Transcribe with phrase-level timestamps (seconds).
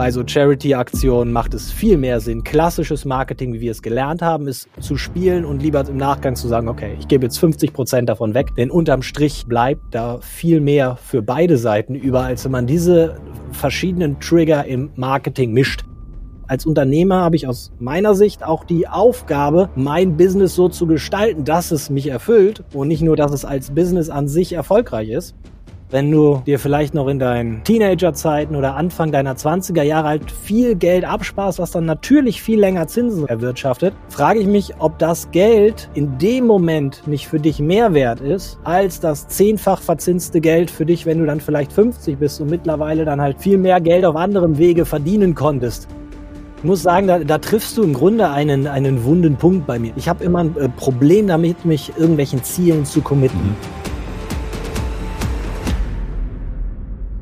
[0.00, 2.42] Bei so Charity-Aktionen macht es viel mehr Sinn.
[2.42, 6.48] Klassisches Marketing, wie wir es gelernt haben, ist zu spielen und lieber im Nachgang zu
[6.48, 8.54] sagen, okay, ich gebe jetzt 50 Prozent davon weg.
[8.56, 13.16] Denn unterm Strich bleibt da viel mehr für beide Seiten über, als wenn man diese
[13.52, 15.84] verschiedenen Trigger im Marketing mischt.
[16.46, 21.44] Als Unternehmer habe ich aus meiner Sicht auch die Aufgabe, mein Business so zu gestalten,
[21.44, 25.34] dass es mich erfüllt und nicht nur, dass es als Business an sich erfolgreich ist.
[25.92, 30.76] Wenn du dir vielleicht noch in deinen Teenagerzeiten oder Anfang deiner 20er Jahre halt viel
[30.76, 35.90] Geld absparst, was dann natürlich viel länger Zinsen erwirtschaftet, frage ich mich, ob das Geld
[35.94, 40.86] in dem Moment nicht für dich mehr wert ist, als das zehnfach verzinste Geld für
[40.86, 44.14] dich, wenn du dann vielleicht 50 bist und mittlerweile dann halt viel mehr Geld auf
[44.14, 45.88] anderem Wege verdienen konntest.
[46.58, 49.92] Ich muss sagen, da, da triffst du im Grunde einen, einen wunden Punkt bei mir.
[49.96, 53.40] Ich habe immer ein äh, Problem damit, mich irgendwelchen Zielen zu committen.
[53.40, 53.89] Mhm.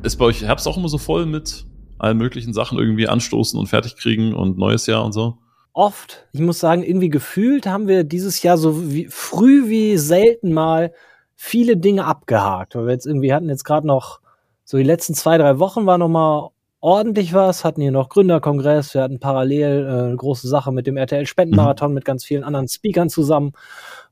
[0.01, 1.65] Ist bei euch Herbst auch immer so voll mit
[1.97, 5.37] allen möglichen Sachen irgendwie anstoßen und fertig kriegen und neues Jahr und so?
[5.73, 6.25] Oft.
[6.31, 10.93] Ich muss sagen, irgendwie gefühlt haben wir dieses Jahr so wie, früh wie selten mal
[11.35, 12.75] viele Dinge abgehakt.
[12.75, 14.21] Weil wir jetzt irgendwie hatten jetzt gerade noch
[14.63, 18.93] so die letzten zwei, drei Wochen war noch mal ordentlich was, hatten hier noch Gründerkongress,
[18.93, 21.95] wir hatten parallel äh, eine große Sache mit dem RTL Spendenmarathon mhm.
[21.95, 23.51] mit ganz vielen anderen Speakern zusammen.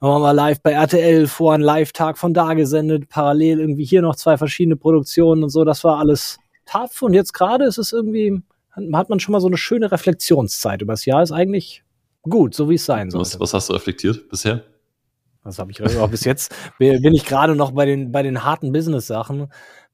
[0.02, 4.02] Dann waren wir live bei RTL vor einen Live-Tag von da gesendet, parallel irgendwie hier
[4.02, 7.94] noch zwei verschiedene Produktionen und so, das war alles tough und jetzt gerade ist es
[7.94, 8.42] irgendwie,
[8.94, 11.84] hat man schon mal so eine schöne Reflexionszeit über das Jahr, ist eigentlich
[12.24, 13.22] gut, so wie es sein soll.
[13.22, 14.64] Was, was hast du reflektiert bisher?
[15.44, 16.54] Was habe ich auch bis jetzt?
[16.78, 19.48] Bin ich gerade noch bei den, bei den harten Business-Sachen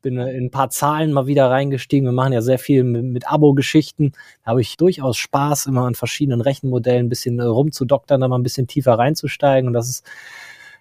[0.04, 2.06] bin in ein paar Zahlen mal wieder reingestiegen.
[2.06, 4.12] Wir machen ja sehr viel mit, mit Abo-Geschichten.
[4.44, 8.38] Da habe ich durchaus Spaß, immer an verschiedenen Rechenmodellen ein bisschen äh, rumzudoktern, da mal
[8.38, 9.68] ein bisschen tiefer reinzusteigen.
[9.68, 10.06] Und das ist,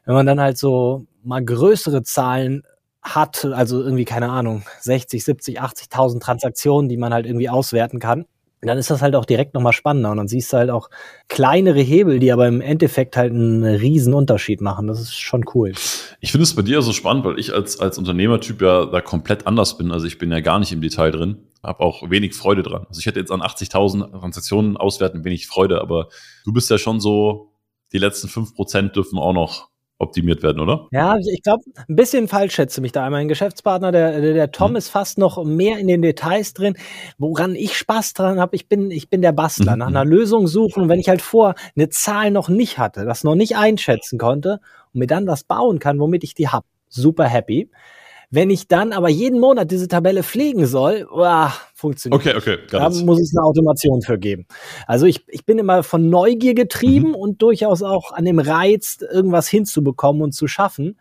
[0.05, 2.65] wenn man dann halt so mal größere Zahlen
[3.01, 8.27] hat, also irgendwie, keine Ahnung, 60, 70, 80.000 Transaktionen, die man halt irgendwie auswerten kann,
[8.69, 10.89] dann ist das halt auch direkt nochmal spannender und dann siehst du halt auch
[11.29, 14.87] kleinere Hebel, die aber im Endeffekt halt einen riesen Unterschied machen.
[14.87, 15.73] Das ist schon cool.
[16.21, 19.49] Ich finde es bei dir so spannend, weil ich als, als Unternehmertyp ja da komplett
[19.49, 19.91] anders bin.
[19.91, 22.87] Also ich bin ja gar nicht im Detail drin, habe auch wenig Freude dran.
[22.89, 26.09] Also ich hätte jetzt an 80.000 Transaktionen auswerten wenig Freude, aber
[26.45, 27.53] du bist ja schon so,
[27.93, 29.72] die letzten fünf Prozent dürfen auch noch
[30.03, 30.89] optimiert werden, oder?
[30.91, 33.09] Ja, ich glaube, ein bisschen falsch schätze mich da.
[33.09, 34.77] Mein Geschäftspartner, der, der Tom, hm.
[34.77, 36.75] ist fast noch mehr in den Details drin.
[37.19, 39.73] Woran ich Spaß dran habe, ich bin, ich bin der Bastler.
[39.73, 39.79] Mhm.
[39.79, 40.83] Nach einer Lösung suchen.
[40.83, 44.61] Und wenn ich halt vor eine Zahl noch nicht hatte, das noch nicht einschätzen konnte
[44.93, 47.71] und mir dann was bauen kann, womit ich die hab, super happy.
[48.31, 52.21] Wenn ich dann aber jeden Monat diese Tabelle pflegen soll, uah, funktioniert.
[52.21, 52.59] Okay, okay.
[52.71, 54.47] Da muss es eine Automation für geben.
[54.87, 57.15] Also ich, ich bin immer von Neugier getrieben mhm.
[57.17, 60.97] und durchaus auch an dem Reiz, irgendwas hinzubekommen und zu schaffen.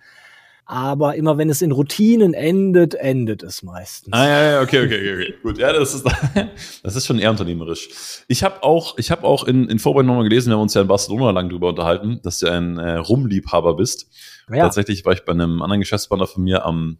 [0.65, 4.13] Aber immer wenn es in Routinen endet, endet es meistens.
[4.13, 5.33] Ah, ja, ja, okay, okay, okay.
[5.43, 6.05] Gut, ja, das ist,
[6.83, 7.89] das ist schon eher unternehmerisch.
[8.27, 10.81] Ich habe auch, ich habe auch in, in Vorbereitung nochmal gelesen, wir haben uns ja
[10.81, 14.07] in Barcelona lang drüber unterhalten, dass du ein äh, Rumliebhaber bist.
[14.49, 14.63] Ja.
[14.63, 16.99] Tatsächlich war ich bei einem anderen Geschäftspartner von mir am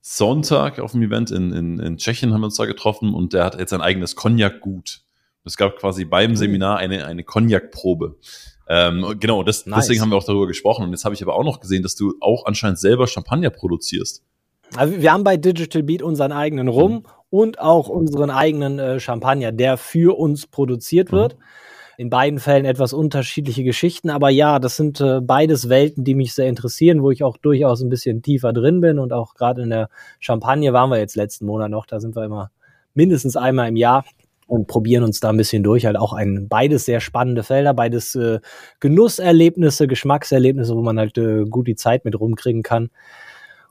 [0.00, 3.44] Sonntag auf dem Event in, in, in Tschechien haben wir uns da getroffen und der
[3.44, 5.02] hat jetzt ein eigenes Cognac-Gut.
[5.44, 6.36] Es gab quasi beim.
[6.36, 8.16] Seminar eine, eine Cognac-Probe.
[8.68, 9.86] Ähm, genau, das, nice.
[9.86, 10.84] deswegen haben wir auch darüber gesprochen.
[10.84, 14.22] Und jetzt habe ich aber auch noch gesehen, dass du auch anscheinend selber Champagner produzierst.
[14.76, 17.02] Also wir haben bei Digital Beat unseren eigenen Rum mhm.
[17.30, 21.36] und auch unseren eigenen äh, Champagner, der für uns produziert wird.
[21.98, 26.32] In beiden Fällen etwas unterschiedliche Geschichten, aber ja, das sind äh, beides Welten, die mich
[26.32, 29.70] sehr interessieren, wo ich auch durchaus ein bisschen tiefer drin bin und auch gerade in
[29.70, 29.88] der
[30.20, 32.52] Champagne waren wir jetzt letzten Monat noch, da sind wir immer
[32.94, 34.04] mindestens einmal im Jahr
[34.46, 35.86] und probieren uns da ein bisschen durch.
[35.86, 38.38] Halt auch ein beides sehr spannende Felder, beides äh,
[38.78, 42.90] Genusserlebnisse, Geschmackserlebnisse, wo man halt äh, gut die Zeit mit rumkriegen kann.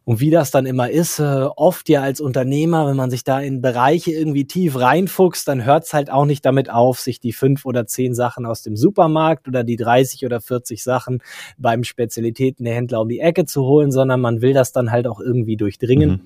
[0.07, 3.41] Und wie das dann immer ist, äh, oft ja als Unternehmer, wenn man sich da
[3.41, 7.33] in Bereiche irgendwie tief reinfuchst, dann hört es halt auch nicht damit auf, sich die
[7.33, 11.21] fünf oder zehn Sachen aus dem Supermarkt oder die 30 oder 40 Sachen
[11.57, 15.57] beim Spezialitätenhändler um die Ecke zu holen, sondern man will das dann halt auch irgendwie
[15.57, 16.09] durchdringen.
[16.09, 16.21] Mhm.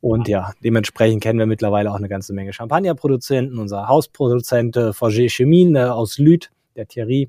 [0.00, 3.58] Und ja, dementsprechend kennen wir mittlerweile auch eine ganze Menge Champagnerproduzenten.
[3.58, 7.28] Unser Hausproduzent äh, Forger Chemin äh, aus Lüth, der Thierry,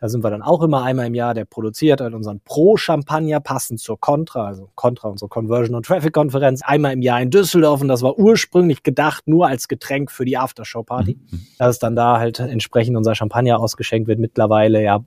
[0.00, 3.80] da sind wir dann auch immer einmal im Jahr, der produziert halt unseren Pro-Champagner passend
[3.80, 8.02] zur Contra, also Contra, unsere Conversion- und Traffic-Konferenz, einmal im Jahr in Düsseldorf und das
[8.02, 11.14] war ursprünglich gedacht nur als Getränk für die Aftershow-Party.
[11.14, 11.38] Mhm.
[11.38, 11.46] mhm.
[11.58, 14.20] Dass dann da halt entsprechend unser Champagner ausgeschenkt wird.
[14.20, 15.04] Mittlerweile, ja,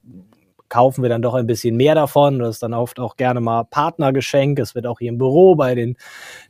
[0.71, 2.39] kaufen wir dann doch ein bisschen mehr davon.
[2.39, 4.57] Das ist dann oft auch gerne mal Partnergeschenk.
[4.57, 5.97] Es wird auch hier im Büro bei den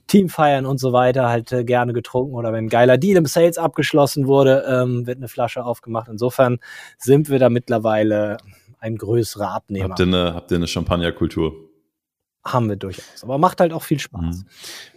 [0.07, 2.36] Teamfeiern und so weiter halt äh, gerne getrunken.
[2.36, 6.07] Oder wenn ein geiler Deal im Sales abgeschlossen wurde, ähm, wird eine Flasche aufgemacht.
[6.09, 6.59] Insofern
[6.98, 8.38] sind wir da mittlerweile
[8.80, 9.89] ein größerer Abnehmer.
[9.89, 11.53] Habt ihr eine, habt ihr eine Champagnerkultur?
[12.44, 13.24] haben wir durchaus.
[13.24, 14.38] Aber macht halt auch viel Spaß.
[14.38, 14.45] Mhm.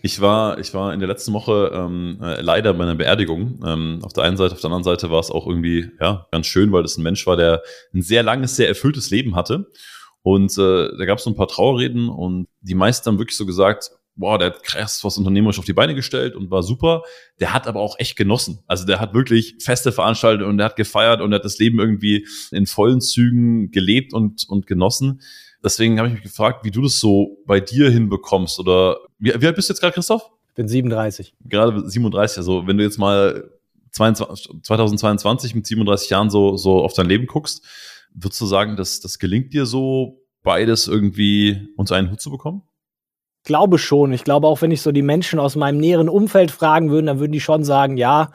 [0.02, 3.60] Ich war, ich war in der letzten Woche ähm, äh, leider bei einer Beerdigung.
[3.64, 6.46] Ähm, auf der einen Seite, auf der anderen Seite war es auch irgendwie ja ganz
[6.46, 7.62] schön, weil das ein Mensch war, der
[7.92, 9.70] ein sehr langes, sehr erfülltes Leben hatte.
[10.22, 13.44] Und äh, da gab es so ein paar Trauerreden und die meisten haben wirklich so
[13.44, 17.02] gesagt, boah, der hat krass was unternehmerisch auf die Beine gestellt und war super.
[17.40, 18.60] Der hat aber auch echt genossen.
[18.66, 21.78] Also der hat wirklich feste Veranstaltungen und der hat gefeiert und der hat das Leben
[21.78, 25.20] irgendwie in vollen Zügen gelebt und, und genossen.
[25.62, 28.58] Deswegen habe ich mich gefragt, wie du das so bei dir hinbekommst.
[28.60, 30.30] Oder wie, wie alt bist du jetzt gerade, Christoph?
[30.48, 31.34] Ich bin 37.
[31.46, 32.38] Gerade 37.
[32.38, 33.50] Also wenn du jetzt mal
[33.92, 37.64] 22, 2022 mit 37 Jahren so, so auf dein Leben guckst,
[38.12, 42.62] würdest du sagen, dass das gelingt dir so, beides irgendwie unter einen Hut zu bekommen?
[43.44, 44.12] Glaube schon.
[44.12, 47.20] Ich glaube auch, wenn ich so die Menschen aus meinem näheren Umfeld fragen würde, dann
[47.20, 48.30] würden die schon sagen, ja,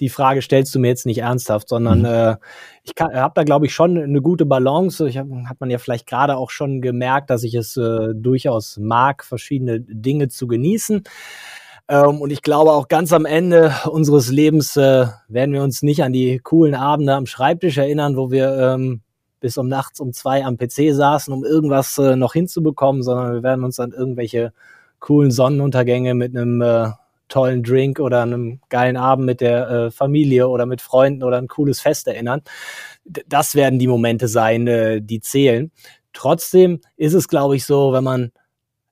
[0.00, 2.04] die Frage stellst du mir jetzt nicht ernsthaft, sondern mhm.
[2.04, 2.36] äh,
[2.82, 5.08] ich habe da, glaube ich, schon eine gute Balance.
[5.08, 8.78] Ich hab, hat man ja vielleicht gerade auch schon gemerkt, dass ich es äh, durchaus
[8.78, 11.04] mag, verschiedene Dinge zu genießen.
[11.88, 16.02] Ähm, und ich glaube auch ganz am Ende unseres Lebens äh, werden wir uns nicht
[16.02, 19.02] an die coolen Abende am Schreibtisch erinnern, wo wir ähm,
[19.44, 23.42] bis um nachts um zwei am PC saßen, um irgendwas äh, noch hinzubekommen, sondern wir
[23.42, 24.54] werden uns an irgendwelche
[25.00, 26.92] coolen Sonnenuntergänge mit einem äh,
[27.28, 31.48] tollen Drink oder einem geilen Abend mit der äh, Familie oder mit Freunden oder ein
[31.48, 32.40] cooles Fest erinnern.
[33.04, 35.70] Das werden die Momente sein, äh, die zählen.
[36.14, 38.32] Trotzdem ist es, glaube ich, so, wenn man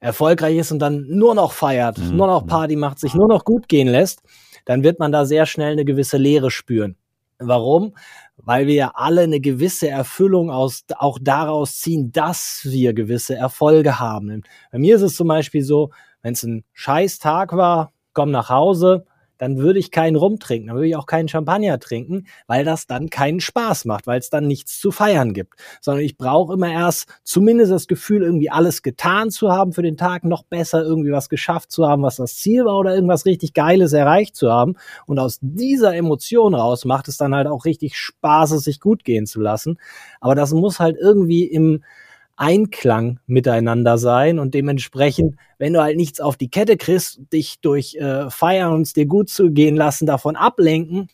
[0.00, 2.14] erfolgreich ist und dann nur noch feiert, mhm.
[2.18, 4.20] nur noch Party macht, sich nur noch gut gehen lässt,
[4.66, 6.96] dann wird man da sehr schnell eine gewisse Leere spüren.
[7.38, 7.94] Warum?
[8.44, 14.00] Weil wir ja alle eine gewisse Erfüllung aus, auch daraus ziehen, dass wir gewisse Erfolge
[14.00, 14.42] haben.
[14.70, 15.90] Bei mir ist es zum Beispiel so,
[16.22, 19.06] wenn es ein scheiß Tag war, komme nach Hause,
[19.42, 22.86] dann würde ich keinen Rum trinken, dann würde ich auch keinen Champagner trinken, weil das
[22.86, 25.54] dann keinen Spaß macht, weil es dann nichts zu feiern gibt.
[25.80, 29.96] Sondern ich brauche immer erst zumindest das Gefühl, irgendwie alles getan zu haben für den
[29.96, 33.52] Tag, noch besser irgendwie was geschafft zu haben, was das Ziel war oder irgendwas richtig
[33.52, 34.76] Geiles erreicht zu haben.
[35.06, 39.02] Und aus dieser Emotion raus macht es dann halt auch richtig Spaß, es sich gut
[39.02, 39.76] gehen zu lassen.
[40.20, 41.82] Aber das muss halt irgendwie im
[42.36, 47.94] Einklang miteinander sein und dementsprechend, wenn du halt nichts auf die Kette kriegst, dich durch
[47.96, 51.08] äh, Feiern und es dir gut zu gehen lassen, davon ablenken,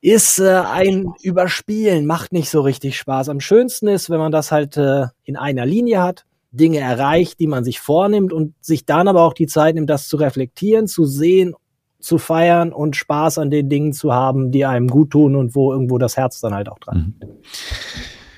[0.00, 3.28] ist äh, ein Überspielen, macht nicht so richtig Spaß.
[3.28, 7.46] Am schönsten ist, wenn man das halt äh, in einer Linie hat, Dinge erreicht, die
[7.46, 11.04] man sich vornimmt und sich dann aber auch die Zeit nimmt, das zu reflektieren, zu
[11.04, 11.54] sehen,
[12.00, 15.72] zu feiern und Spaß an den Dingen zu haben, die einem gut tun und wo
[15.72, 17.14] irgendwo das Herz dann halt auch dran.
[17.20, 17.26] Mhm.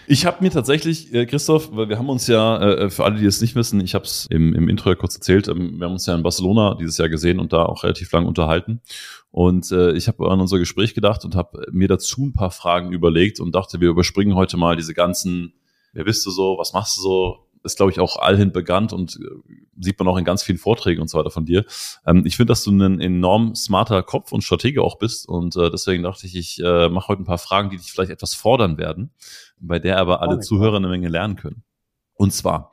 [0.07, 3.27] Ich habe mir tatsächlich, äh, Christoph, weil wir haben uns ja, äh, für alle, die
[3.27, 5.93] es nicht wissen, ich habe es im, im Intro ja kurz erzählt, ähm, wir haben
[5.93, 8.81] uns ja in Barcelona dieses Jahr gesehen und da auch relativ lang unterhalten.
[9.31, 12.93] Und äh, ich habe an unser Gespräch gedacht und habe mir dazu ein paar Fragen
[12.93, 15.55] überlegt und dachte, wir überspringen heute mal diese ganzen,
[15.93, 19.17] wer bist du so, was machst du so, ist, glaube ich, auch allhin bekannt und
[19.17, 21.65] äh, sieht man auch in ganz vielen Vorträgen und so weiter von dir.
[22.05, 25.71] Ähm, ich finde, dass du ein enorm smarter Kopf und Stratege auch bist und äh,
[25.71, 28.79] deswegen dachte ich, ich äh, mache heute ein paar Fragen, die dich vielleicht etwas fordern
[28.79, 29.13] werden
[29.63, 31.63] bei der aber alle oh Zuhörer eine Menge lernen können.
[32.15, 32.73] Und zwar,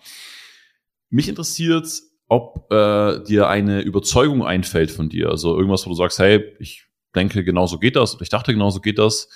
[1.10, 1.88] mich interessiert,
[2.28, 6.86] ob äh, dir eine Überzeugung einfällt von dir, also irgendwas, wo du sagst, hey, ich
[7.16, 9.30] denke, genau so geht das, oder ich dachte, genau so geht das,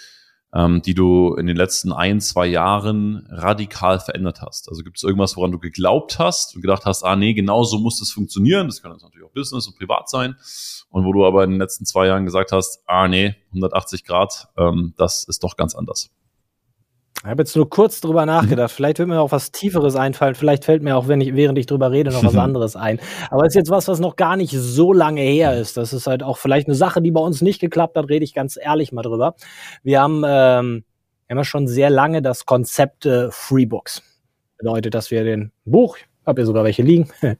[0.53, 4.69] ähm, die du in den letzten ein, zwei Jahren radikal verändert hast.
[4.69, 7.79] Also gibt es irgendwas, woran du geglaubt hast und gedacht hast, ah nee, genau so
[7.79, 10.35] muss das funktionieren, das kann jetzt natürlich auch Business und privat sein,
[10.89, 14.49] und wo du aber in den letzten zwei Jahren gesagt hast, ah nee, 180 Grad,
[14.57, 16.11] ähm, das ist doch ganz anders.
[17.23, 18.71] Ich habe jetzt nur kurz drüber nachgedacht.
[18.71, 18.75] Mhm.
[18.75, 20.35] Vielleicht wird mir auch was Tieferes einfallen.
[20.35, 22.99] Vielleicht fällt mir auch, wenn ich, während ich drüber rede, noch was anderes ein.
[23.29, 25.77] Aber es ist jetzt was, was noch gar nicht so lange her ist.
[25.77, 28.33] Das ist halt auch vielleicht eine Sache, die bei uns nicht geklappt hat, rede ich
[28.33, 29.35] ganz ehrlich mal drüber.
[29.83, 30.83] Wir haben, ähm,
[31.27, 34.03] wir haben ja schon sehr lange das Konzept äh, Freebooks.
[34.57, 37.09] Bedeutet, dass wir den Buch, ich habe hier sogar welche liegen,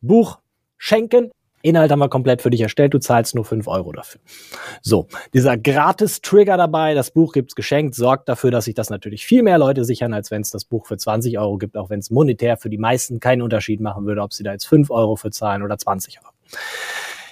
[0.00, 0.40] Buch
[0.78, 1.30] schenken
[1.62, 4.20] Inhalt haben wir komplett für dich erstellt, du zahlst nur fünf Euro dafür.
[4.82, 9.42] So, dieser Gratis-Trigger dabei, das Buch gibt's geschenkt, sorgt dafür, dass sich das natürlich viel
[9.42, 12.10] mehr Leute sichern, als wenn es das Buch für 20 Euro gibt, auch wenn es
[12.10, 15.30] monetär für die meisten keinen Unterschied machen würde, ob sie da jetzt fünf Euro für
[15.30, 16.32] zahlen oder 20 Euro.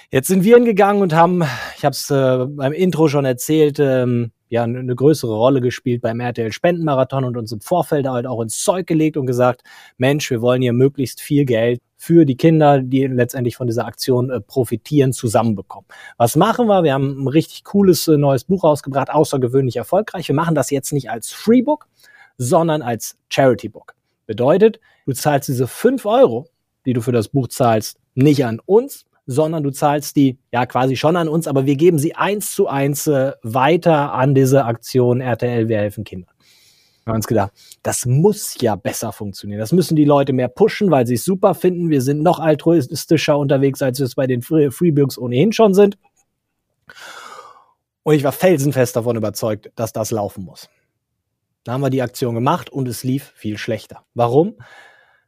[0.09, 1.43] Jetzt sind wir hingegangen und haben,
[1.77, 6.19] ich habe es äh, beim Intro schon erzählt, ähm, ja eine größere Rolle gespielt beim
[6.19, 9.61] RTL Spendenmarathon und uns im Vorfeld halt auch ins Zeug gelegt und gesagt,
[9.97, 14.29] Mensch, wir wollen hier möglichst viel Geld für die Kinder, die letztendlich von dieser Aktion
[14.29, 15.87] äh, profitieren, zusammenbekommen.
[16.17, 16.83] Was machen wir?
[16.83, 20.27] Wir haben ein richtig cooles äh, neues Buch rausgebracht, außergewöhnlich erfolgreich.
[20.27, 21.87] Wir machen das jetzt nicht als Freebook,
[22.37, 23.93] sondern als Charity Book.
[24.25, 26.47] Bedeutet, du zahlst diese fünf Euro,
[26.85, 30.95] die du für das Buch zahlst, nicht an uns, sondern du zahlst die ja quasi
[30.95, 35.21] schon an uns, aber wir geben sie eins zu eins äh, weiter an diese Aktion
[35.21, 36.33] RTL Wir helfen Kindern.
[37.03, 39.59] Wir haben uns gedacht, das muss ja besser funktionieren.
[39.59, 41.89] Das müssen die Leute mehr pushen, weil sie es super finden.
[41.89, 45.97] Wir sind noch altruistischer unterwegs, als wir es bei den Freebooks ohnehin schon sind.
[48.03, 50.69] Und ich war felsenfest davon überzeugt, dass das laufen muss.
[51.63, 54.03] Da haben wir die Aktion gemacht und es lief viel schlechter.
[54.13, 54.55] Warum?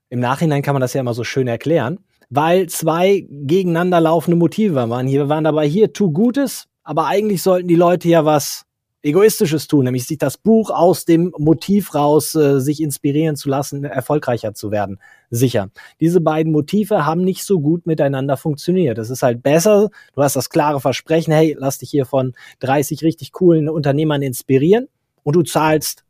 [0.09, 1.99] Im Nachhinein kann man das ja immer so schön erklären,
[2.29, 5.07] weil zwei gegeneinander laufende Motive waren.
[5.07, 8.65] Hier waren dabei hier tu Gutes, aber eigentlich sollten die Leute ja was
[9.05, 13.83] Egoistisches tun, nämlich sich das Buch aus dem Motiv raus, äh, sich inspirieren zu lassen,
[13.83, 14.97] erfolgreicher zu werden,
[15.29, 15.71] sichern.
[15.99, 18.97] Diese beiden Motive haben nicht so gut miteinander funktioniert.
[18.97, 23.03] Es ist halt besser, du hast das klare Versprechen, hey, lass dich hier von 30
[23.03, 24.87] richtig coolen Unternehmern inspirieren
[25.23, 26.02] und du zahlst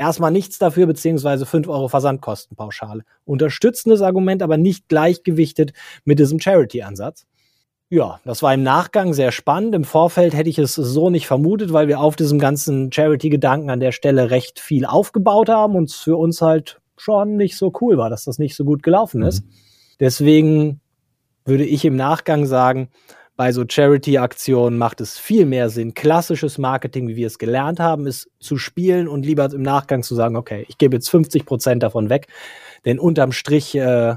[0.00, 3.04] erstmal nichts dafür, beziehungsweise 5 Euro Versandkostenpauschale.
[3.24, 5.72] Unterstützendes Argument, aber nicht gleichgewichtet
[6.04, 7.26] mit diesem Charity-Ansatz.
[7.90, 9.74] Ja, das war im Nachgang sehr spannend.
[9.74, 13.80] Im Vorfeld hätte ich es so nicht vermutet, weil wir auf diesem ganzen Charity-Gedanken an
[13.80, 17.98] der Stelle recht viel aufgebaut haben und es für uns halt schon nicht so cool
[17.98, 19.44] war, dass das nicht so gut gelaufen ist.
[19.44, 19.50] Mhm.
[19.98, 20.80] Deswegen
[21.44, 22.88] würde ich im Nachgang sagen,
[23.40, 28.06] bei so Charity-Aktionen macht es viel mehr Sinn, klassisches Marketing, wie wir es gelernt haben,
[28.06, 31.82] ist zu spielen und lieber im Nachgang zu sagen, okay, ich gebe jetzt 50 Prozent
[31.82, 32.26] davon weg,
[32.84, 34.16] denn unterm Strich äh,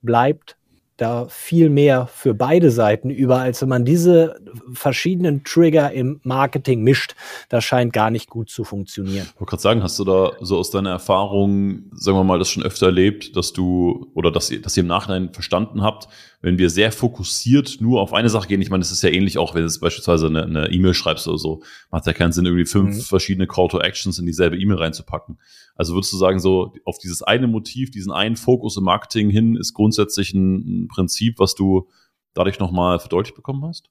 [0.00, 0.56] bleibt
[0.96, 4.36] da viel mehr für beide Seiten über, als wenn man diese
[4.72, 7.14] verschiedenen Trigger im Marketing mischt.
[7.48, 9.26] Das scheint gar nicht gut zu funktionieren.
[9.34, 12.50] Ich wollte gerade sagen, hast du da so aus deiner Erfahrung, sagen wir mal, das
[12.50, 16.08] schon öfter erlebt, dass du oder dass ihr, dass ihr im Nachhinein verstanden habt,
[16.42, 19.38] wenn wir sehr fokussiert nur auf eine Sache gehen, ich meine, das ist ja ähnlich
[19.38, 22.96] auch, wenn du beispielsweise eine E-Mail schreibst oder so, macht ja keinen Sinn, irgendwie fünf
[22.96, 23.00] mhm.
[23.00, 25.38] verschiedene Call to Actions in dieselbe E-Mail reinzupacken.
[25.74, 29.56] Also würdest du sagen, so auf dieses eine Motiv, diesen einen Fokus im Marketing hin,
[29.56, 31.88] ist grundsätzlich ein, ein Prinzip, was du
[32.34, 33.90] dadurch nochmal verdeutlicht bekommen hast?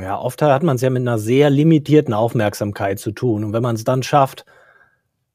[0.00, 3.44] Ja, oft hat man es ja mit einer sehr limitierten Aufmerksamkeit zu tun.
[3.44, 4.46] Und wenn man es dann schafft,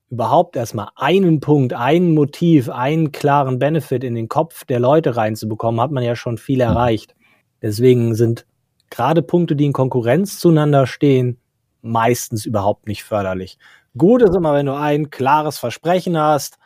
[0.10, 5.82] überhaupt erstmal einen Punkt, ein Motiv, einen klaren Benefit in den Kopf der Leute reinzubekommen,
[5.82, 7.16] hat man ja schon viel erreicht.
[7.62, 8.46] Deswegen sind
[8.90, 11.40] gerade Punkte, die in Konkurrenz zueinander stehen,
[11.82, 13.58] meistens überhaupt nicht förderlich.
[13.98, 16.58] Gut ist immer, wenn du ein klares Versprechen hast,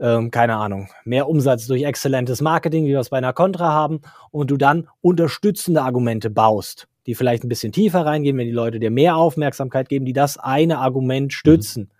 [0.00, 4.00] ähm, keine Ahnung, mehr Umsatz durch exzellentes Marketing, wie wir es bei einer Contra haben,
[4.30, 8.80] und du dann unterstützende Argumente baust, die vielleicht ein bisschen tiefer reingehen, wenn die Leute
[8.80, 11.84] dir mehr Aufmerksamkeit geben, die das eine Argument stützen.
[11.84, 11.90] Mhm.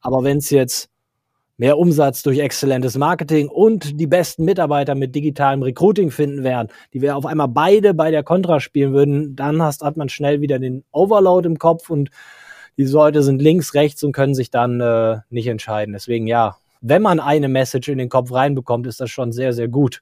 [0.00, 0.90] Aber wenn es jetzt
[1.60, 7.02] mehr Umsatz durch exzellentes Marketing und die besten Mitarbeiter mit digitalem Recruiting finden werden, die
[7.02, 10.58] wir auf einmal beide bei der Contra spielen würden, dann hast, hat man schnell wieder
[10.58, 12.10] den Overload im Kopf und
[12.76, 15.92] die Leute sind links, rechts und können sich dann äh, nicht entscheiden.
[15.92, 19.68] Deswegen ja, wenn man eine Message in den Kopf reinbekommt, ist das schon sehr, sehr
[19.68, 20.00] gut.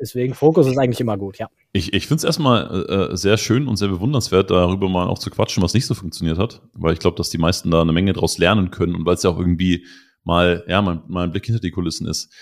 [0.00, 1.48] Deswegen Fokus ist eigentlich immer gut, ja.
[1.72, 5.28] Ich, ich finde es erstmal äh, sehr schön und sehr bewundernswert, darüber mal auch zu
[5.30, 8.12] quatschen, was nicht so funktioniert hat, weil ich glaube, dass die meisten da eine Menge
[8.12, 9.86] daraus lernen können und weil es ja auch irgendwie
[10.22, 12.32] mal, ja, mal, mal ein Blick hinter die Kulissen ist.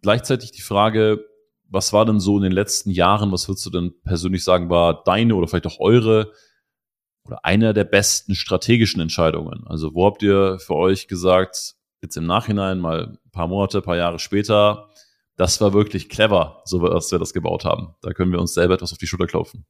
[0.00, 1.24] Gleichzeitig die Frage,
[1.68, 5.02] was war denn so in den letzten Jahren, was würdest du denn persönlich sagen, war
[5.04, 6.32] deine oder vielleicht auch eure
[7.26, 9.64] oder einer der besten strategischen Entscheidungen?
[9.66, 13.84] Also wo habt ihr für euch gesagt, jetzt im Nachhinein, mal ein paar Monate, ein
[13.84, 14.88] paar Jahre später,
[15.36, 17.94] das war wirklich clever, so dass wir das gebaut haben.
[18.02, 19.64] Da können wir uns selber etwas auf die Schulter klopfen.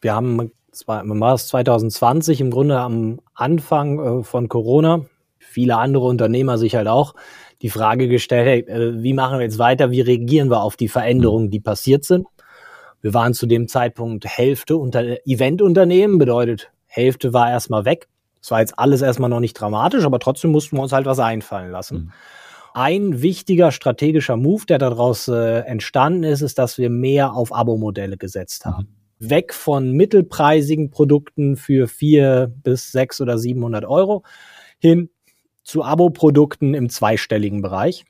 [0.00, 0.52] Wir haben,
[0.86, 5.06] war es 2020 im Grunde am Anfang äh, von Corona,
[5.38, 7.14] viele andere Unternehmer sich halt auch
[7.62, 10.88] die Frage gestellt, hey, äh, wie machen wir jetzt weiter, wie reagieren wir auf die
[10.88, 12.26] Veränderungen, die passiert sind.
[13.06, 18.08] Wir waren zu dem Zeitpunkt Hälfte unter Eventunternehmen, bedeutet Hälfte war erstmal weg.
[18.40, 21.20] Das war jetzt alles erstmal noch nicht dramatisch, aber trotzdem mussten wir uns halt was
[21.20, 21.96] einfallen lassen.
[21.96, 22.12] Mhm.
[22.74, 28.16] Ein wichtiger strategischer Move, der daraus äh, entstanden ist, ist, dass wir mehr auf Abo-Modelle
[28.16, 28.88] gesetzt haben.
[29.20, 29.30] Mhm.
[29.30, 34.24] Weg von mittelpreisigen Produkten für vier bis sechs oder 700 Euro
[34.80, 35.10] hin
[35.62, 38.04] zu Abo-Produkten im zweistelligen Bereich.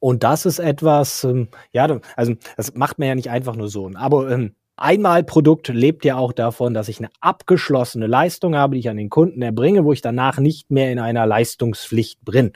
[0.00, 3.88] Und das ist etwas, ähm, ja, also das macht man ja nicht einfach nur so.
[3.94, 8.88] Abo, ähm, Einmalprodukt lebt ja auch davon, dass ich eine abgeschlossene Leistung habe, die ich
[8.88, 12.52] an den Kunden erbringe, wo ich danach nicht mehr in einer Leistungspflicht bin.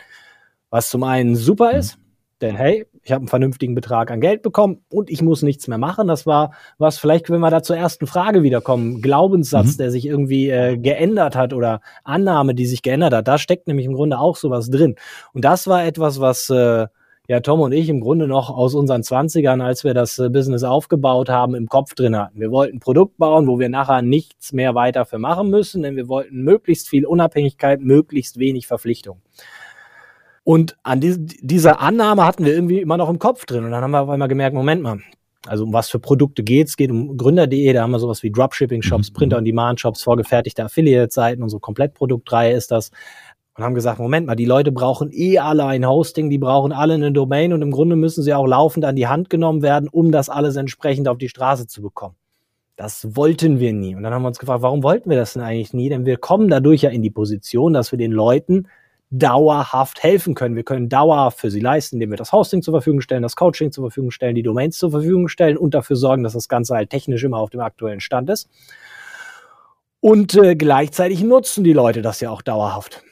[0.71, 1.79] Was zum einen super mhm.
[1.79, 1.99] ist,
[2.41, 5.77] denn hey, ich habe einen vernünftigen Betrag an Geld bekommen und ich muss nichts mehr
[5.77, 6.09] machen.
[6.09, 9.77] Das war was, vielleicht, wenn wir da zur ersten Frage wiederkommen, Glaubenssatz, mhm.
[9.77, 13.29] der sich irgendwie äh, geändert hat oder Annahme, die sich geändert hat.
[13.29, 14.97] Da steckt nämlich im Grunde auch sowas drin.
[15.35, 16.87] Und das war etwas, was äh,
[17.29, 20.63] ja Tom und ich im Grunde noch aus unseren Zwanzigern, als wir das äh, Business
[20.63, 22.39] aufgebaut haben, im Kopf drin hatten.
[22.39, 25.97] Wir wollten ein Produkt bauen, wo wir nachher nichts mehr weiter für machen müssen, denn
[25.97, 29.23] wir wollten möglichst viel Unabhängigkeit, möglichst wenig Verpflichtung.
[30.45, 33.65] Und an die, dieser Annahme hatten wir irgendwie immer noch im Kopf drin.
[33.65, 34.99] Und dann haben wir auf einmal gemerkt, Moment mal,
[35.47, 36.73] also um was für Produkte geht's?
[36.73, 39.15] Es geht um Gründer.de, da haben wir sowas wie Dropshipping-Shops, mhm.
[39.15, 42.91] Printer- on Demand-Shops, vorgefertigte Affiliate-Seiten, unsere Komplettproduktreihe ist das.
[43.57, 46.95] Und haben gesagt, Moment mal, die Leute brauchen eh alle ein Hosting, die brauchen alle
[46.95, 50.11] eine Domain und im Grunde müssen sie auch laufend an die Hand genommen werden, um
[50.11, 52.17] das alles entsprechend auf die Straße zu bekommen.
[52.77, 53.95] Das wollten wir nie.
[53.95, 55.89] Und dann haben wir uns gefragt, warum wollten wir das denn eigentlich nie?
[55.89, 58.67] Denn wir kommen dadurch ja in die Position, dass wir den Leuten
[59.11, 60.57] dauerhaft helfen können.
[60.57, 63.71] Wir können dauerhaft für sie leisten, indem wir das Hosting zur Verfügung stellen, das Coaching
[63.71, 66.91] zur Verfügung stellen, die Domains zur Verfügung stellen und dafür sorgen, dass das Ganze halt
[66.91, 68.49] technisch immer auf dem aktuellen Stand ist.
[70.01, 73.05] Und äh, gleichzeitig nutzen die Leute das ja auch dauerhaft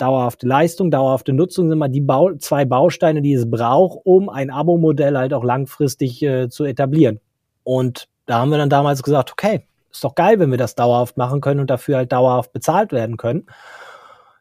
[0.00, 4.50] dauerhafte Leistung, dauerhafte Nutzung sind mal die Bau zwei Bausteine, die es braucht, um ein
[4.50, 7.20] Abo-Modell halt auch langfristig äh, zu etablieren.
[7.64, 11.16] Und da haben wir dann damals gesagt, okay, ist doch geil, wenn wir das dauerhaft
[11.16, 13.46] machen können und dafür halt dauerhaft bezahlt werden können.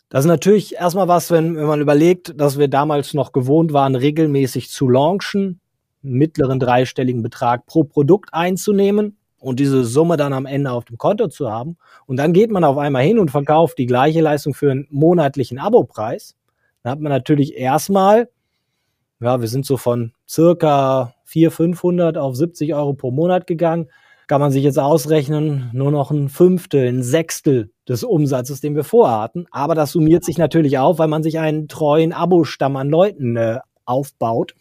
[0.10, 3.96] Das ist natürlich erstmal was, wenn, wenn man überlegt, dass wir damals noch gewohnt waren,
[3.96, 5.60] regelmäßig zu launchen,
[6.02, 11.28] mittleren dreistelligen Betrag pro Produkt einzunehmen und diese Summe dann am Ende auf dem Konto
[11.28, 11.78] zu haben.
[12.06, 15.60] Und dann geht man auf einmal hin und verkauft die gleiche Leistung für einen monatlichen
[15.60, 16.36] Abopreis.
[16.84, 18.30] Dann hat man natürlich erstmal,
[19.20, 23.88] ja, wir sind so von circa 400, 500 auf 70 Euro pro Monat gegangen.
[24.28, 28.84] Kann man sich jetzt ausrechnen, nur noch ein Fünftel, ein Sechstel des Umsatzes, den wir
[28.84, 29.48] vorhatten.
[29.50, 33.60] Aber das summiert sich natürlich auf, weil man sich einen treuen Abostamm an Leuten äh,
[33.86, 34.54] aufbaut.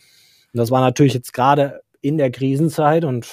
[0.54, 3.26] Und das war natürlich jetzt gerade in der Krisenzeit und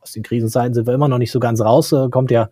[0.00, 2.50] aus den Krisenzeiten sind wir immer noch nicht so ganz raus, äh, kommt ja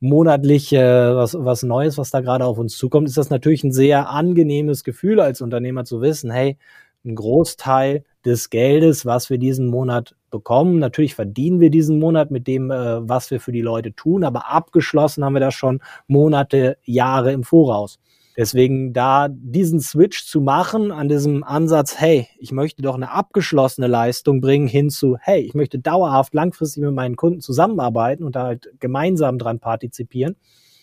[0.00, 3.72] monatlich äh, was, was Neues, was da gerade auf uns zukommt, ist das natürlich ein
[3.72, 6.58] sehr angenehmes Gefühl als Unternehmer zu wissen, hey,
[7.04, 12.46] ein Großteil des Geldes, was wir diesen Monat bekommen, natürlich verdienen wir diesen Monat mit
[12.46, 16.76] dem, äh, was wir für die Leute tun, aber abgeschlossen haben wir das schon Monate,
[16.84, 17.98] Jahre im Voraus.
[18.36, 23.86] Deswegen da diesen Switch zu machen an diesem Ansatz, hey, ich möchte doch eine abgeschlossene
[23.86, 28.44] Leistung bringen, hin zu, hey, ich möchte dauerhaft langfristig mit meinen Kunden zusammenarbeiten und da
[28.44, 30.36] halt gemeinsam dran partizipieren.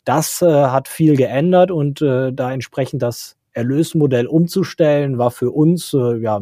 [0.05, 5.93] Das äh, hat viel geändert und äh, da entsprechend das Erlösmodell umzustellen, war für uns,
[5.93, 6.39] äh, ja,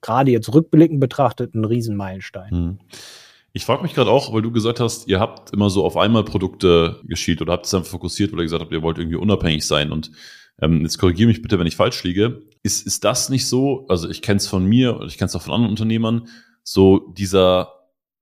[0.00, 2.50] gerade jetzt rückblickend betrachtet, ein Riesenmeilenstein.
[2.50, 2.78] Hm.
[3.52, 6.24] Ich frage mich gerade auch, weil du gesagt hast, ihr habt immer so auf einmal
[6.24, 9.66] Produkte geschielt oder habt es dann fokussiert, weil ihr gesagt habt, ihr wollt irgendwie unabhängig
[9.66, 9.92] sein.
[9.92, 10.10] Und
[10.60, 12.42] ähm, jetzt korrigiere mich bitte, wenn ich falsch liege.
[12.62, 15.36] Ist, ist das nicht so, also ich kenne es von mir und ich kenne es
[15.36, 16.28] auch von anderen Unternehmern,
[16.62, 17.72] so dieser,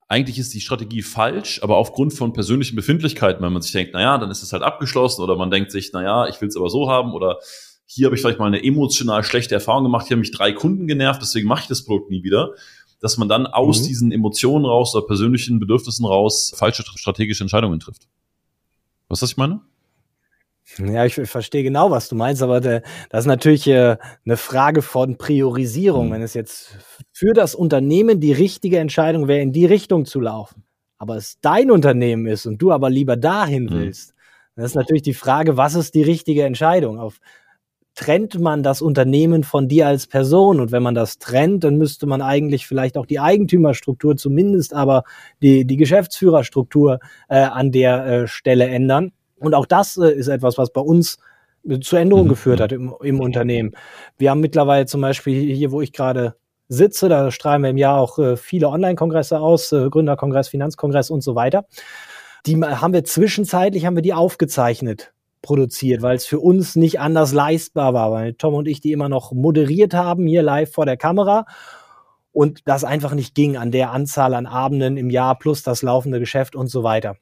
[0.08, 4.18] eigentlich ist die Strategie falsch, aber aufgrund von persönlichen Befindlichkeiten, wenn man sich denkt, naja,
[4.18, 6.90] dann ist es halt abgeschlossen oder man denkt sich, naja, ich will es aber so
[6.90, 7.38] haben oder
[7.86, 10.86] hier habe ich vielleicht mal eine emotional schlechte Erfahrung gemacht, hier haben mich drei Kunden
[10.86, 12.54] genervt, deswegen mache ich das Produkt nie wieder
[13.04, 13.86] dass man dann aus mhm.
[13.86, 18.08] diesen Emotionen raus oder persönlichen Bedürfnissen raus falsche strategische Entscheidungen trifft.
[19.08, 19.60] Was das ich meine?
[20.78, 24.82] Ja, ich, verstehe genau, was du meinst, aber de, das ist natürlich äh, eine Frage
[24.82, 26.08] von Priorisierung.
[26.08, 26.12] Mhm.
[26.12, 26.78] Wenn es jetzt
[27.12, 30.64] für das Unternehmen die richtige Entscheidung wäre, in die Richtung zu laufen,
[30.98, 33.70] aber es dein Unternehmen ist und du aber lieber dahin mhm.
[33.70, 34.14] willst,
[34.56, 36.98] dann ist natürlich die Frage, was ist die richtige Entscheidung?
[36.98, 37.20] Auf
[37.94, 40.60] trennt man das Unternehmen von dir als Person.
[40.60, 45.04] Und wenn man das trennt, dann müsste man eigentlich vielleicht auch die Eigentümerstruktur, zumindest aber
[45.42, 46.98] die, die Geschäftsführerstruktur
[47.28, 49.12] äh, an der äh, Stelle ändern.
[49.44, 51.18] Und auch das äh, ist etwas, was bei uns
[51.80, 52.30] zu Änderungen mhm.
[52.30, 53.72] geführt hat im, im Unternehmen.
[54.18, 56.34] Wir haben mittlerweile zum Beispiel hier, wo ich gerade
[56.68, 61.22] sitze, da strahlen wir im Jahr auch äh, viele Online-Kongresse aus, äh, Gründerkongress, Finanzkongress und
[61.22, 61.66] so weiter.
[62.46, 67.32] Die haben wir zwischenzeitlich haben wir die aufgezeichnet produziert, weil es für uns nicht anders
[67.32, 70.96] leistbar war, weil Tom und ich die immer noch moderiert haben, hier live vor der
[70.96, 71.46] Kamera
[72.32, 76.18] und das einfach nicht ging an der Anzahl an Abenden im Jahr plus das laufende
[76.18, 77.16] Geschäft und so weiter.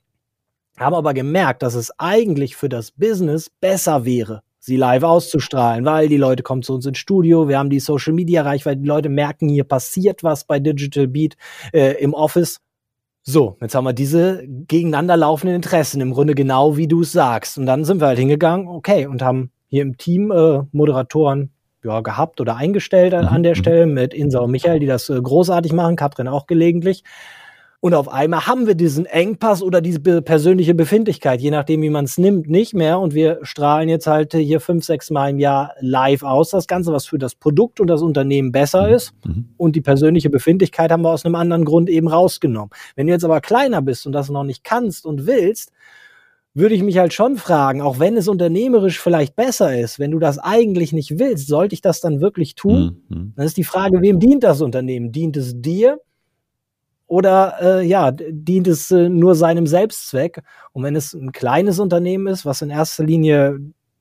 [0.78, 6.08] Haben aber gemerkt, dass es eigentlich für das Business besser wäre, sie live auszustrahlen, weil
[6.08, 9.08] die Leute kommen zu uns ins Studio, wir haben die Social Media Reichweite, die Leute
[9.08, 11.36] merken, hier passiert was bei Digital Beat
[11.72, 12.60] äh, im Office
[13.24, 17.56] so, jetzt haben wir diese gegeneinander laufenden Interessen, im Grunde genau wie du es sagst.
[17.56, 21.50] Und dann sind wir halt hingegangen, okay, und haben hier im Team äh, Moderatoren
[21.84, 23.60] ja, gehabt oder eingestellt an, an der mhm.
[23.60, 27.04] Stelle mit Insa und Michael, die das äh, großartig machen, Katrin auch gelegentlich.
[27.84, 32.04] Und auf einmal haben wir diesen Engpass oder diese persönliche Befindlichkeit, je nachdem, wie man
[32.04, 33.00] es nimmt, nicht mehr.
[33.00, 36.50] Und wir strahlen jetzt halt hier fünf, sechs Mal im Jahr live aus.
[36.50, 38.94] Das Ganze, was für das Produkt und das Unternehmen besser mhm.
[38.94, 39.14] ist.
[39.26, 39.48] Mhm.
[39.56, 42.70] Und die persönliche Befindlichkeit haben wir aus einem anderen Grund eben rausgenommen.
[42.94, 45.72] Wenn du jetzt aber kleiner bist und das noch nicht kannst und willst,
[46.54, 50.20] würde ich mich halt schon fragen, auch wenn es unternehmerisch vielleicht besser ist, wenn du
[50.20, 53.02] das eigentlich nicht willst, sollte ich das dann wirklich tun?
[53.08, 53.32] Mhm.
[53.34, 55.10] Dann ist die Frage, wem dient das Unternehmen?
[55.10, 55.98] Dient es dir?
[57.12, 60.40] Oder äh, ja, dient es äh, nur seinem Selbstzweck?
[60.72, 63.58] Und wenn es ein kleines Unternehmen ist, was in erster Linie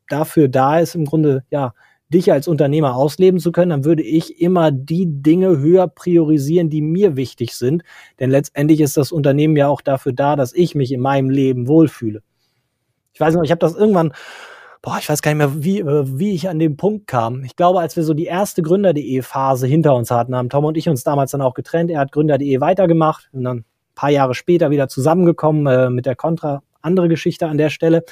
[0.07, 1.73] dafür da ist, im Grunde ja
[2.07, 6.81] dich als Unternehmer ausleben zu können, dann würde ich immer die Dinge höher priorisieren, die
[6.81, 7.83] mir wichtig sind.
[8.21, 11.67] Denn letztendlich ist das Unternehmen ja auch dafür da, dass ich mich in meinem Leben
[11.67, 12.21] wohlfühle.
[13.11, 14.13] Ich weiß noch, ich habe das irgendwann
[14.81, 17.43] boah, ich weiß gar nicht mehr, wie, äh, wie ich an den Punkt kam.
[17.43, 20.77] Ich glaube, als wir so die erste Gründer.de Phase hinter uns hatten, haben Tom und
[20.77, 21.91] ich uns damals dann auch getrennt.
[21.91, 23.65] Er hat Gründer.de weitergemacht und dann ein
[23.95, 26.63] paar Jahre später wieder zusammengekommen äh, mit der Contra.
[26.81, 28.03] Andere Geschichte an der Stelle.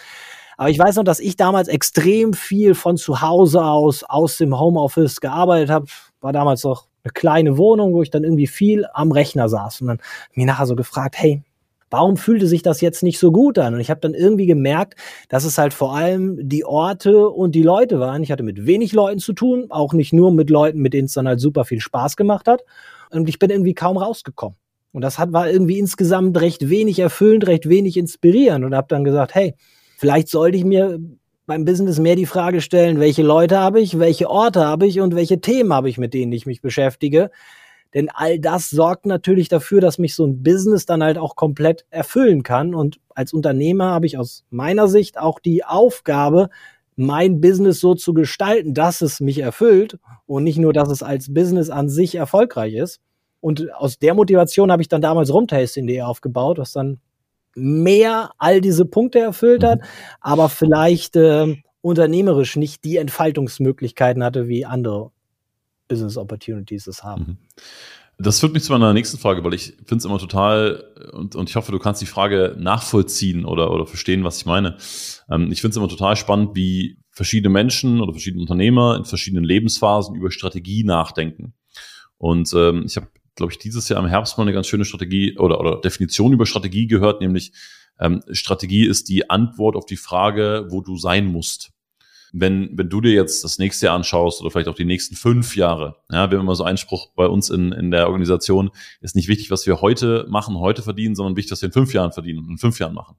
[0.57, 4.59] Aber ich weiß noch, dass ich damals extrem viel von zu Hause aus, aus dem
[4.59, 5.85] Homeoffice gearbeitet habe.
[6.21, 9.87] War damals noch eine kleine Wohnung, wo ich dann irgendwie viel am Rechner saß und
[9.87, 9.99] dann
[10.33, 11.41] mir nachher so gefragt, hey,
[11.89, 13.73] warum fühlte sich das jetzt nicht so gut an?
[13.73, 14.95] Und ich habe dann irgendwie gemerkt,
[15.27, 18.23] dass es halt vor allem die Orte und die Leute waren.
[18.23, 21.13] Ich hatte mit wenig Leuten zu tun, auch nicht nur mit Leuten, mit denen es
[21.13, 22.63] dann halt super viel Spaß gemacht hat.
[23.11, 24.57] Und ich bin irgendwie kaum rausgekommen.
[24.91, 28.65] Und das hat, war irgendwie insgesamt recht wenig erfüllend, recht wenig inspirierend.
[28.65, 29.55] Und habe dann gesagt, hey,
[29.97, 30.99] vielleicht sollte ich mir
[31.45, 35.15] beim Business mehr die Frage stellen, welche Leute habe ich, welche Orte habe ich und
[35.15, 37.31] welche Themen habe ich, mit denen ich mich beschäftige.
[37.93, 41.85] Denn all das sorgt natürlich dafür, dass mich so ein Business dann halt auch komplett
[41.89, 42.75] erfüllen kann.
[42.75, 46.49] Und als Unternehmer habe ich aus meiner Sicht auch die Aufgabe,
[46.95, 51.33] mein Business so zu gestalten, dass es mich erfüllt und nicht nur, dass es als
[51.33, 52.99] Business an sich erfolgreich ist.
[53.41, 56.99] Und aus der Motivation habe ich dann damals Rumtasting.de aufgebaut, was dann
[57.55, 59.85] mehr all diese Punkte erfüllt hat, mhm.
[60.21, 65.11] aber vielleicht äh, unternehmerisch nicht die Entfaltungsmöglichkeiten hatte, wie andere
[65.89, 67.21] Business Opportunities es haben.
[67.21, 67.37] Mhm.
[68.21, 71.49] Das führt mich zu meiner nächsten Frage, weil ich finde es immer total, und, und
[71.49, 74.77] ich hoffe, du kannst die Frage nachvollziehen oder, oder verstehen, was ich meine.
[75.29, 79.45] Ähm, ich finde es immer total spannend, wie verschiedene Menschen oder verschiedene Unternehmer in verschiedenen
[79.45, 81.53] Lebensphasen über Strategie nachdenken.
[82.17, 85.37] Und ähm, ich habe, glaube ich, dieses Jahr im Herbst mal eine ganz schöne Strategie
[85.37, 87.53] oder, oder Definition über Strategie gehört, nämlich
[88.01, 91.71] ähm, Strategie ist die Antwort auf die Frage, wo du sein musst
[92.31, 95.55] wenn, wenn du dir jetzt das nächste Jahr anschaust oder vielleicht auch die nächsten fünf
[95.55, 99.15] Jahre, ja, wir haben immer so einen Spruch bei uns in, in der Organisation, ist
[99.15, 102.11] nicht wichtig, was wir heute machen, heute verdienen, sondern wichtig, was wir in fünf Jahren
[102.11, 103.17] verdienen und in fünf Jahren machen.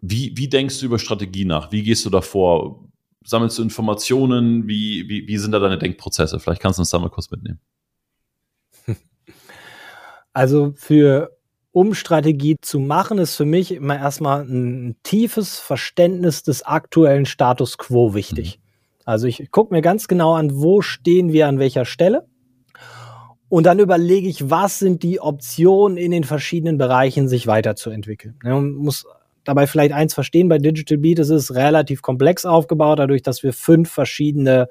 [0.00, 1.72] Wie, wie denkst du über Strategie nach?
[1.72, 2.88] Wie gehst du davor?
[3.24, 4.68] Sammelst du Informationen?
[4.68, 6.38] Wie, wie, wie sind da deine Denkprozesse?
[6.38, 7.60] Vielleicht kannst du uns da mal kurz mitnehmen.
[10.32, 11.35] Also für
[11.76, 17.76] um Strategie zu machen, ist für mich immer erstmal ein tiefes Verständnis des aktuellen Status
[17.76, 18.56] quo wichtig.
[18.56, 18.62] Mhm.
[19.04, 22.26] Also ich gucke mir ganz genau an, wo stehen wir an welcher Stelle.
[23.50, 28.38] Und dann überlege ich, was sind die Optionen in den verschiedenen Bereichen, sich weiterzuentwickeln.
[28.42, 29.04] Man muss
[29.44, 33.52] dabei vielleicht eins verstehen, bei Digital Beat ist es relativ komplex aufgebaut, dadurch, dass wir
[33.52, 34.70] fünf verschiedene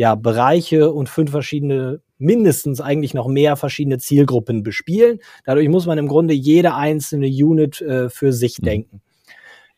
[0.00, 5.18] ja, Bereiche und fünf verschiedene mindestens eigentlich noch mehr verschiedene Zielgruppen bespielen.
[5.44, 8.64] Dadurch muss man im Grunde jede einzelne Unit äh, für sich mhm.
[8.64, 9.02] denken.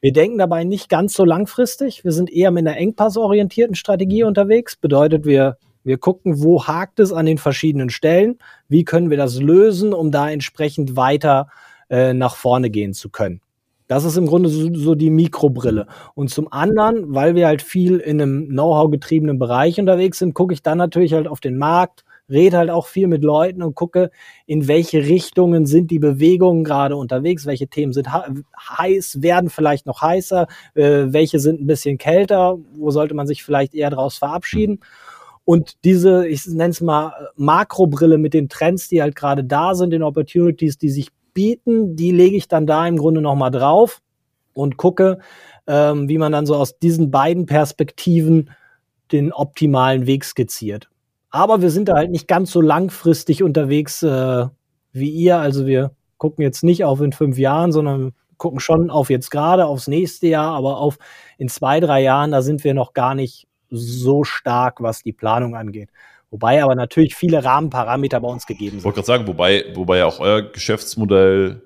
[0.01, 2.05] Wir denken dabei nicht ganz so langfristig.
[2.05, 4.77] Wir sind eher mit einer engpassorientierten Strategie unterwegs.
[4.77, 8.39] Bedeutet, wir, wir gucken, wo hakt es an den verschiedenen Stellen?
[8.69, 11.49] Wie können wir das lösen, um da entsprechend weiter
[11.91, 13.41] äh, nach vorne gehen zu können?
[13.88, 15.87] Das ist im Grunde so, so, die Mikrobrille.
[16.14, 20.55] Und zum anderen, weil wir halt viel in einem Know-how getriebenen Bereich unterwegs sind, gucke
[20.55, 24.11] ich dann natürlich halt auf den Markt, rede halt auch viel mit Leuten und gucke,
[24.47, 30.01] in welche Richtungen sind die Bewegungen gerade unterwegs, welche Themen sind heiß, werden vielleicht noch
[30.01, 34.81] heißer, äh, welche sind ein bisschen kälter, wo sollte man sich vielleicht eher daraus verabschieden.
[35.45, 39.90] Und diese, ich nenne es mal Makrobrille mit den Trends, die halt gerade da sind,
[39.90, 44.01] den Opportunities, die sich bieten, die lege ich dann da im Grunde nochmal drauf
[44.55, 45.18] und gucke,
[45.66, 48.51] ähm, wie man dann so aus diesen beiden Perspektiven
[49.12, 50.88] den optimalen Weg skizziert.
[51.31, 54.47] Aber wir sind da halt nicht ganz so langfristig unterwegs äh,
[54.92, 55.38] wie ihr.
[55.38, 59.66] Also wir gucken jetzt nicht auf in fünf Jahren, sondern gucken schon auf jetzt gerade,
[59.66, 60.99] aufs nächste Jahr, aber auf
[61.38, 65.55] in zwei, drei Jahren, da sind wir noch gar nicht so stark, was die Planung
[65.57, 65.90] angeht.
[66.33, 68.79] Wobei aber natürlich viele Rahmenparameter bei uns gegeben sind.
[68.79, 71.61] Ich wollte gerade sagen, wobei, wobei ja auch euer Geschäftsmodell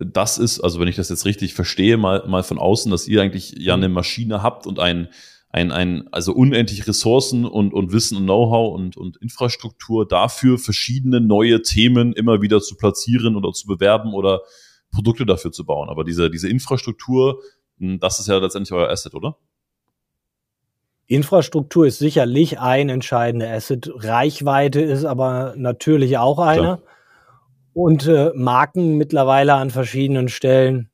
[0.00, 3.22] das ist, also wenn ich das jetzt richtig verstehe, mal, mal von außen, dass ihr
[3.22, 5.10] eigentlich ja eine Maschine habt und ein,
[5.50, 11.20] ein, ein, also unendlich Ressourcen und, und Wissen und Know-how und, und Infrastruktur dafür, verschiedene
[11.20, 14.40] neue Themen immer wieder zu platzieren oder zu bewerben oder
[14.90, 15.88] Produkte dafür zu bauen.
[15.88, 17.40] Aber diese, diese Infrastruktur,
[17.78, 19.36] hm, das ist ja letztendlich euer Asset, oder?
[21.06, 23.90] Infrastruktur ist sicherlich ein entscheidender Asset.
[23.94, 26.80] Reichweite ist aber natürlich auch einer.
[27.74, 30.90] Und äh, Marken mittlerweile an verschiedenen Stellen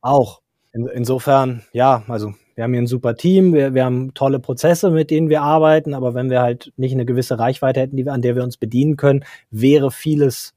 [0.00, 0.40] auch.
[0.72, 4.90] In, insofern, ja, also wir haben hier ein super Team, wir, wir haben tolle Prozesse,
[4.90, 8.12] mit denen wir arbeiten, aber wenn wir halt nicht eine gewisse Reichweite hätten, die wir,
[8.12, 10.54] an der wir uns bedienen können, wäre vieles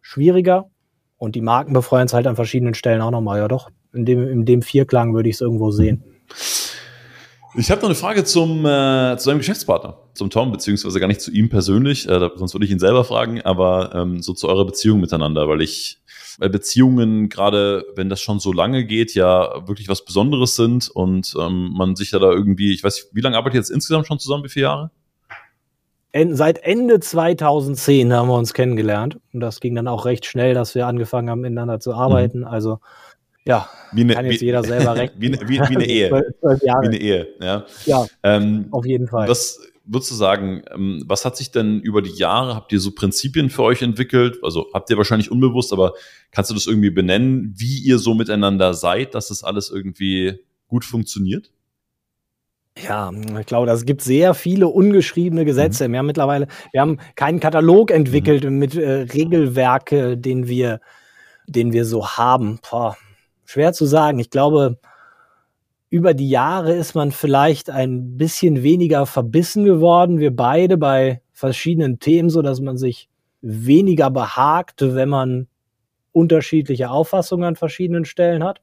[0.00, 0.70] schwieriger.
[1.18, 3.38] Und die Marken befreuen es halt an verschiedenen Stellen auch nochmal.
[3.38, 6.02] Ja doch, in dem, in dem Vierklang würde ich es irgendwo sehen.
[7.54, 11.20] Ich habe noch eine Frage zum, äh, zu deinem Geschäftspartner, zum Tom, beziehungsweise gar nicht
[11.20, 14.64] zu ihm persönlich, äh, sonst würde ich ihn selber fragen, aber ähm, so zu eurer
[14.64, 15.98] Beziehung miteinander, weil ich
[16.38, 21.34] weil Beziehungen, gerade wenn das schon so lange geht, ja wirklich was Besonderes sind und
[21.38, 24.18] ähm, man sich ja da irgendwie, ich weiß, wie lange arbeitet ihr jetzt insgesamt schon
[24.18, 24.90] zusammen, wie viele Jahre?
[26.32, 30.74] seit Ende 2010 haben wir uns kennengelernt und das ging dann auch recht schnell, dass
[30.74, 32.40] wir angefangen haben, miteinander zu arbeiten.
[32.40, 32.46] Mhm.
[32.46, 32.80] Also
[33.44, 35.20] ja, wie eine, kann jetzt wie, jeder selber rechnen.
[35.20, 36.10] Wie, wie, wie eine Ehe.
[36.42, 37.66] Wie eine Ehe, ja.
[37.86, 39.28] Ja, ähm, auf jeden Fall.
[39.28, 42.92] Was würdest du sagen, ähm, was hat sich denn über die Jahre, habt ihr so
[42.92, 44.38] Prinzipien für euch entwickelt?
[44.42, 45.94] Also habt ihr wahrscheinlich unbewusst, aber
[46.30, 50.84] kannst du das irgendwie benennen, wie ihr so miteinander seid, dass das alles irgendwie gut
[50.84, 51.50] funktioniert?
[52.78, 55.86] Ja, ich glaube, es gibt sehr viele ungeschriebene Gesetze.
[55.86, 55.92] Mhm.
[55.92, 58.58] Wir haben mittlerweile, wir haben keinen Katalog entwickelt mhm.
[58.58, 60.80] mit äh, Regelwerke, den wir,
[61.46, 62.60] den wir so haben.
[62.70, 62.96] Boah,
[63.44, 64.18] schwer zu sagen.
[64.18, 64.78] Ich glaube,
[65.90, 70.18] über die Jahre ist man vielleicht ein bisschen weniger verbissen geworden.
[70.18, 73.08] Wir beide bei verschiedenen Themen, so dass man sich
[73.40, 75.48] weniger behagt, wenn man
[76.12, 78.60] unterschiedliche Auffassungen an verschiedenen Stellen hat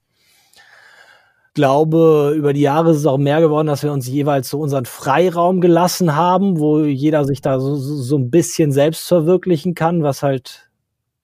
[1.60, 4.86] glaube, über die Jahre ist es auch mehr geworden, dass wir uns jeweils so unseren
[4.86, 10.24] Freiraum gelassen haben, wo jeder sich da so, so ein bisschen selbst verwirklichen kann, was
[10.24, 10.70] halt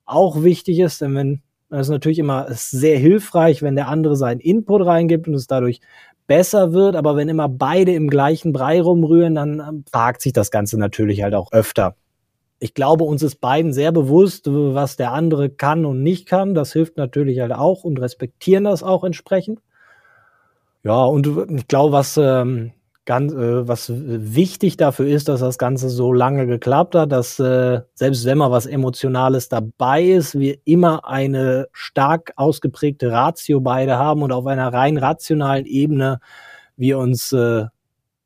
[0.04, 4.40] auch wichtig ist, denn wenn das ist natürlich immer sehr hilfreich, wenn der andere seinen
[4.40, 5.80] Input reingibt und es dadurch
[6.26, 10.50] besser wird, aber wenn immer beide im gleichen Brei rumrühren, dann ähm, fragt sich das
[10.50, 11.96] Ganze natürlich halt auch öfter.
[12.58, 16.54] Ich glaube, uns ist beiden sehr bewusst, was der andere kann und nicht kann.
[16.54, 19.60] Das hilft natürlich halt auch und respektieren das auch entsprechend.
[20.82, 22.72] Ja, und ich glaube, was ähm,
[23.06, 27.80] ganz, äh, was wichtig dafür ist, dass das Ganze so lange geklappt hat, dass äh,
[27.94, 34.22] selbst wenn mal was Emotionales dabei ist, wir immer eine stark ausgeprägte Ratio beide haben
[34.22, 36.20] und auf einer rein rationalen Ebene
[36.76, 37.64] wir uns äh,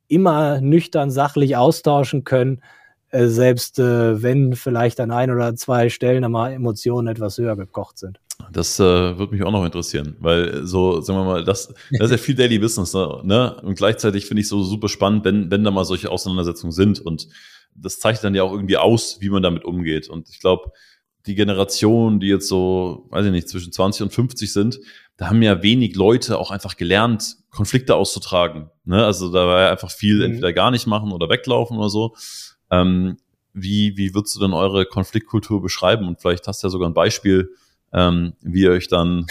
[0.09, 2.63] immer nüchtern sachlich austauschen können,
[3.11, 7.99] äh, selbst äh, wenn vielleicht an ein oder zwei Stellen einmal Emotionen etwas höher gekocht
[7.99, 8.19] sind.
[8.53, 12.11] Das äh, würde mich auch noch interessieren, weil so, sagen wir mal, das, das ist
[12.11, 13.21] ja viel Daily Business, ne?
[13.25, 13.61] ne?
[13.63, 17.01] Und gleichzeitig finde ich so super spannend, wenn, wenn da mal solche Auseinandersetzungen sind.
[17.01, 17.29] Und
[17.75, 20.09] das zeichnet dann ja auch irgendwie aus, wie man damit umgeht.
[20.09, 20.73] Und ich glaube,
[21.27, 24.81] die Generation, die jetzt so, weiß ich nicht, zwischen 20 und 50 sind,
[25.17, 28.71] da haben ja wenig Leute auch einfach gelernt, Konflikte auszutragen.
[28.85, 29.05] Ne?
[29.05, 30.23] Also da war ja einfach viel mhm.
[30.23, 32.15] entweder gar nicht machen oder weglaufen oder so.
[32.71, 33.19] Ähm,
[33.53, 36.07] wie, wie würdest du denn eure Konfliktkultur beschreiben?
[36.09, 37.51] Und vielleicht hast du ja sogar ein Beispiel,
[37.93, 39.27] ähm, wie ihr euch dann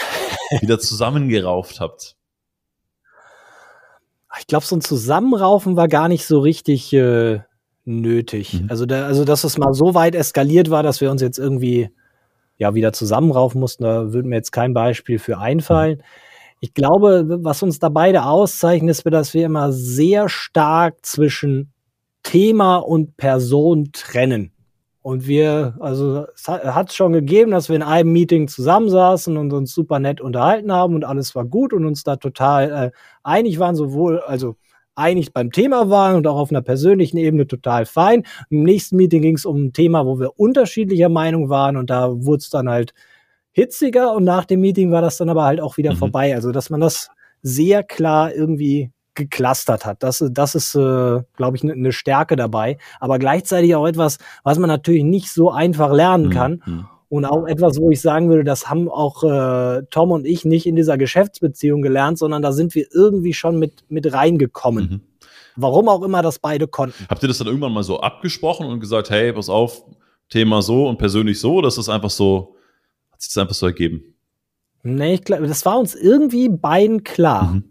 [0.60, 2.16] wieder zusammengerauft habt.
[4.38, 7.40] Ich glaube, so ein Zusammenraufen war gar nicht so richtig äh,
[7.84, 8.54] nötig.
[8.54, 8.66] Mhm.
[8.70, 11.90] Also, da, also, dass es mal so weit eskaliert war, dass wir uns jetzt irgendwie
[12.56, 15.98] ja wieder zusammenraufen mussten, da würde mir jetzt kein Beispiel für einfallen.
[15.98, 16.04] Mhm.
[16.60, 21.72] Ich glaube, was uns da beide auszeichnet, ist, dass wir immer sehr stark zwischen
[22.22, 24.52] Thema und Person trennen.
[25.02, 29.52] Und wir, also es hat es schon gegeben, dass wir in einem Meeting zusammensaßen und
[29.52, 32.90] uns super nett unterhalten haben und alles war gut und uns da total äh,
[33.22, 34.56] einig waren, sowohl, also
[34.94, 38.24] einig beim Thema waren und auch auf einer persönlichen Ebene total fein.
[38.50, 42.10] Im nächsten Meeting ging es um ein Thema, wo wir unterschiedlicher Meinung waren und da
[42.24, 42.92] wurde es dann halt
[43.52, 45.98] hitziger und nach dem Meeting war das dann aber halt auch wieder mhm.
[45.98, 46.34] vorbei.
[46.34, 47.08] Also dass man das
[47.42, 50.02] sehr klar irgendwie geklustert hat.
[50.02, 52.78] Das, das ist, äh, glaube ich, eine ne Stärke dabei.
[53.00, 56.62] Aber gleichzeitig auch etwas, was man natürlich nicht so einfach lernen mhm, kann.
[56.64, 56.86] Mhm.
[57.08, 60.66] Und auch etwas, wo ich sagen würde, das haben auch äh, Tom und ich nicht
[60.66, 64.84] in dieser Geschäftsbeziehung gelernt, sondern da sind wir irgendwie schon mit, mit reingekommen.
[64.84, 65.00] Mhm.
[65.56, 67.06] Warum auch immer das beide konnten.
[67.08, 69.84] Habt ihr das dann irgendwann mal so abgesprochen und gesagt, hey, pass auf,
[70.28, 71.54] Thema so und persönlich so?
[71.54, 72.54] Oder ist das einfach so,
[73.10, 74.14] hat sich das einfach so ergeben?
[74.84, 77.54] Nee, ich glaube, das war uns irgendwie beiden klar.
[77.54, 77.69] Mhm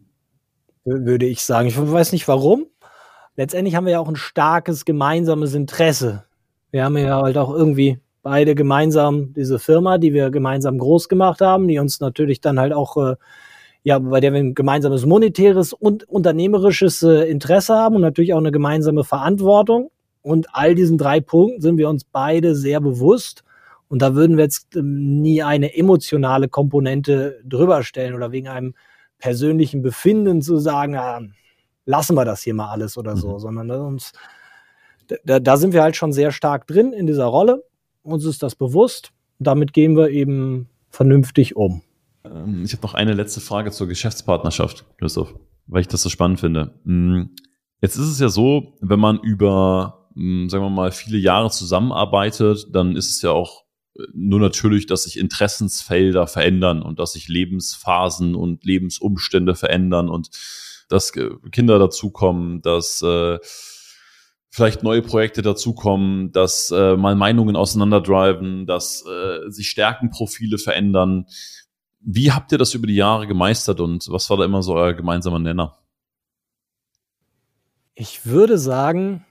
[0.85, 1.67] würde ich sagen.
[1.67, 2.67] Ich weiß nicht warum.
[3.35, 6.25] Letztendlich haben wir ja auch ein starkes gemeinsames Interesse.
[6.71, 11.41] Wir haben ja halt auch irgendwie beide gemeinsam diese Firma, die wir gemeinsam groß gemacht
[11.41, 13.15] haben, die uns natürlich dann halt auch, äh,
[13.83, 18.39] ja, bei der wir ein gemeinsames monetäres und unternehmerisches äh, Interesse haben und natürlich auch
[18.39, 19.89] eine gemeinsame Verantwortung.
[20.21, 23.43] Und all diesen drei Punkten sind wir uns beide sehr bewusst.
[23.87, 28.75] Und da würden wir jetzt ähm, nie eine emotionale Komponente drüber stellen oder wegen einem
[29.19, 31.21] persönlichen Befinden zu sagen, ah,
[31.85, 33.39] lassen wir das hier mal alles oder so, mhm.
[33.39, 34.13] sondern uns,
[35.25, 37.63] da, da sind wir halt schon sehr stark drin in dieser Rolle.
[38.01, 39.11] Uns ist das bewusst.
[39.39, 41.81] Damit gehen wir eben vernünftig um.
[42.23, 45.33] Ähm, ich habe noch eine letzte Frage zur Geschäftspartnerschaft, Christoph,
[45.67, 46.73] weil ich das so spannend finde.
[46.83, 47.23] Mm,
[47.81, 52.67] jetzt ist es ja so, wenn man über, mm, sagen wir mal, viele Jahre zusammenarbeitet,
[52.71, 53.63] dann ist es ja auch
[54.13, 60.29] nur natürlich, dass sich Interessensfelder verändern und dass sich Lebensphasen und Lebensumstände verändern und
[60.89, 63.39] dass äh, Kinder dazukommen, dass äh,
[64.49, 71.25] vielleicht neue Projekte dazukommen, dass äh, mal Meinungen auseinanderdriven, dass äh, sich Stärkenprofile verändern.
[71.99, 74.93] Wie habt ihr das über die Jahre gemeistert und was war da immer so euer
[74.93, 75.77] gemeinsamer Nenner?
[77.93, 79.25] Ich würde sagen,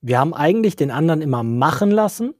[0.00, 2.34] wir haben eigentlich den anderen immer machen lassen,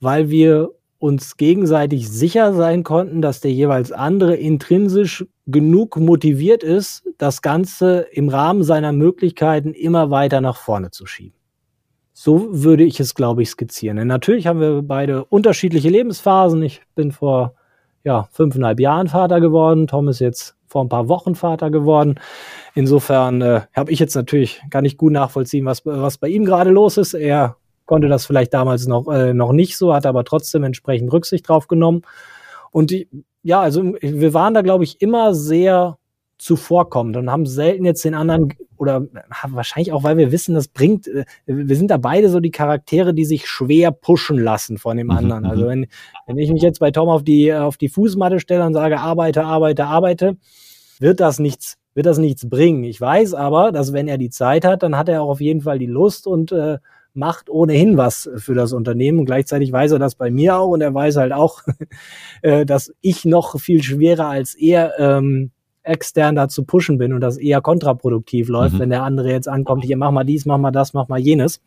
[0.00, 7.04] weil wir uns gegenseitig sicher sein konnten, dass der jeweils andere intrinsisch genug motiviert ist,
[7.18, 11.36] das Ganze im Rahmen seiner Möglichkeiten immer weiter nach vorne zu schieben.
[12.12, 13.98] So würde ich es, glaube ich, skizzieren.
[13.98, 16.62] Denn natürlich haben wir beide unterschiedliche Lebensphasen.
[16.62, 17.54] Ich bin vor
[18.04, 19.86] ja, fünfeinhalb Jahren Vater geworden.
[19.86, 22.18] Tom ist jetzt vor ein paar Wochen Vater geworden.
[22.74, 26.70] Insofern äh, habe ich jetzt natürlich gar nicht gut nachvollziehen, was, was bei ihm gerade
[26.70, 27.14] los ist.
[27.14, 27.56] Er
[27.86, 31.68] konnte das vielleicht damals noch, äh, noch nicht so, hat aber trotzdem entsprechend Rücksicht drauf
[31.68, 32.02] genommen.
[32.70, 33.08] Und die,
[33.42, 35.98] ja, also wir waren da, glaube ich, immer sehr
[36.38, 39.06] zuvorkommend und haben selten jetzt den anderen oder
[39.48, 43.14] wahrscheinlich auch, weil wir wissen, das bringt, äh, wir sind da beide so die Charaktere,
[43.14, 45.46] die sich schwer pushen lassen von dem mhm, anderen.
[45.46, 45.68] Also mhm.
[45.68, 45.86] wenn,
[46.26, 49.44] wenn ich mich jetzt bei Tom auf die, auf die Fußmatte stelle und sage, arbeite,
[49.44, 50.36] arbeite, arbeite,
[50.98, 52.84] wird das nichts, wird das nichts bringen.
[52.84, 55.62] Ich weiß aber, dass wenn er die Zeit hat, dann hat er auch auf jeden
[55.62, 56.78] Fall die Lust und äh,
[57.16, 59.18] macht ohnehin was für das Unternehmen.
[59.18, 61.62] Und gleichzeitig weiß er das bei mir auch und er weiß halt auch,
[62.42, 65.50] äh, dass ich noch viel schwerer als er ähm,
[65.86, 68.78] extern da zu pushen bin und das eher kontraproduktiv läuft, mhm.
[68.80, 71.60] wenn der andere jetzt ankommt, hier mach mal dies, mach mal das, mach mal jenes.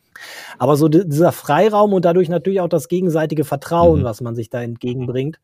[0.58, 4.04] Aber so dieser Freiraum und dadurch natürlich auch das gegenseitige Vertrauen, mhm.
[4.04, 5.40] was man sich da entgegenbringt,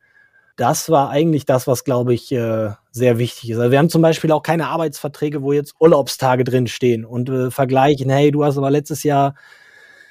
[0.56, 3.58] das war eigentlich das, was, glaube ich, äh, sehr wichtig ist.
[3.58, 7.50] Also wir haben zum Beispiel auch keine Arbeitsverträge, wo jetzt Urlaubstage drin stehen und äh,
[7.50, 9.34] vergleichen, hey, du hast aber letztes Jahr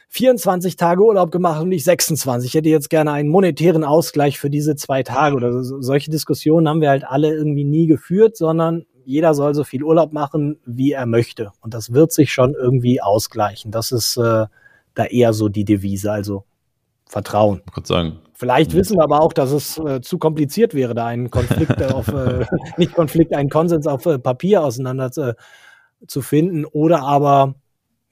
[0.10, 2.50] 24 Tage Urlaub gemacht und nicht 26.
[2.50, 5.82] Ich hätte jetzt gerne einen monetären Ausgleich für diese zwei Tage oder so.
[5.82, 10.14] solche Diskussionen haben wir halt alle irgendwie nie geführt, sondern jeder soll so viel Urlaub
[10.14, 11.52] machen, wie er möchte.
[11.62, 13.72] Und das wird sich schon irgendwie ausgleichen.
[13.72, 14.46] Das ist äh,
[14.96, 16.44] da eher so die Devise, also
[17.08, 17.62] Vertrauen.
[17.68, 18.20] Ich kann sagen.
[18.34, 22.08] Vielleicht wissen wir aber auch, dass es äh, zu kompliziert wäre, da einen Konflikt auf,
[22.10, 22.46] äh,
[22.78, 25.36] nicht Konflikt, einen Konsens auf äh, Papier auseinander zu,
[26.08, 26.66] zu finden.
[26.66, 27.56] Oder aber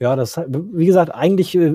[0.00, 1.72] ja, das, wie gesagt, eigentlich äh,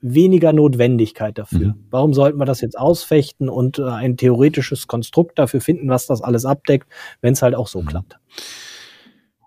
[0.00, 1.68] weniger Notwendigkeit dafür.
[1.68, 1.86] Mhm.
[1.90, 6.22] Warum sollten wir das jetzt ausfechten und äh, ein theoretisches Konstrukt dafür finden, was das
[6.22, 6.88] alles abdeckt,
[7.20, 7.86] wenn es halt auch so mhm.
[7.86, 8.18] klappt?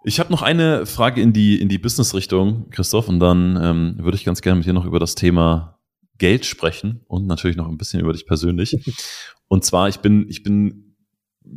[0.04, 4.16] Ich habe noch eine Frage in die, in die Business-Richtung, Christoph, und dann ähm, würde
[4.16, 5.80] ich ganz gerne mit dir noch über das Thema
[6.18, 8.78] Geld sprechen und natürlich noch ein bisschen über dich persönlich.
[9.48, 10.91] und zwar, ich bin, ich bin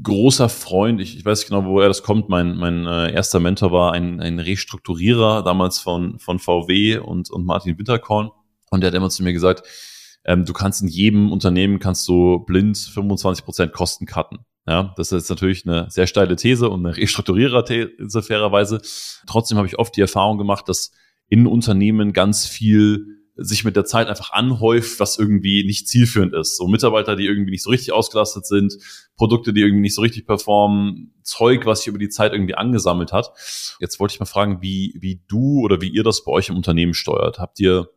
[0.02, 3.72] großer Freund, ich, ich weiß nicht genau, woher das kommt, mein, mein äh, erster Mentor
[3.72, 8.30] war ein, ein Restrukturierer, damals von, von VW und, und Martin Winterkorn.
[8.70, 9.66] Und der hat immer zu mir gesagt,
[10.24, 14.38] ähm, du kannst in jedem Unternehmen kannst du blind 25 Prozent Kosten cutten.
[14.66, 18.80] Ja, das ist natürlich eine sehr steile These und eine Restrukturierer-These fairerweise.
[19.26, 20.92] Trotzdem habe ich oft die Erfahrung gemacht, dass
[21.28, 26.56] in Unternehmen ganz viel sich mit der Zeit einfach anhäuft, was irgendwie nicht zielführend ist.
[26.56, 28.76] So Mitarbeiter, die irgendwie nicht so richtig ausgelastet sind,
[29.16, 33.12] Produkte, die irgendwie nicht so richtig performen, Zeug, was sich über die Zeit irgendwie angesammelt
[33.12, 33.32] hat.
[33.80, 36.56] Jetzt wollte ich mal fragen, wie, wie du oder wie ihr das bei euch im
[36.56, 37.38] Unternehmen steuert.
[37.38, 37.90] Habt ihr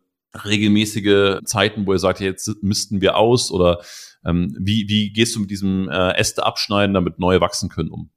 [0.45, 3.81] regelmäßige Zeiten, wo ihr sagt, jetzt müssten wir aus oder
[4.25, 8.09] ähm, wie, wie gehst du mit diesem äh, Äste abschneiden, damit neue wachsen können um?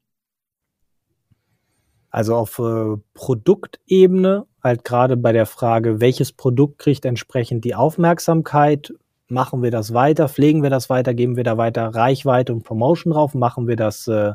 [2.09, 8.93] Also auf äh, Produktebene, halt gerade bei der Frage, welches Produkt kriegt entsprechend die Aufmerksamkeit,
[9.27, 13.13] machen wir das weiter, pflegen wir das weiter, geben wir da weiter Reichweite und Promotion
[13.13, 14.33] drauf, machen wir das äh,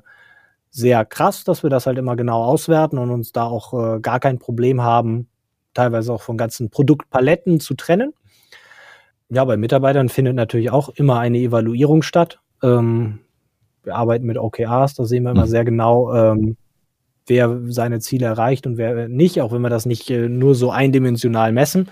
[0.71, 4.21] sehr krass, dass wir das halt immer genau auswerten und uns da auch äh, gar
[4.21, 5.29] kein Problem haben,
[5.75, 8.13] teilweise auch von ganzen Produktpaletten zu trennen.
[9.29, 12.41] Ja, bei Mitarbeitern findet natürlich auch immer eine Evaluierung statt.
[12.63, 13.21] Ähm,
[13.83, 15.51] wir arbeiten mit OKRs, da sehen wir immer mhm.
[15.51, 16.57] sehr genau, ähm,
[17.27, 20.71] wer seine Ziele erreicht und wer nicht, auch wenn wir das nicht äh, nur so
[20.71, 21.89] eindimensional messen.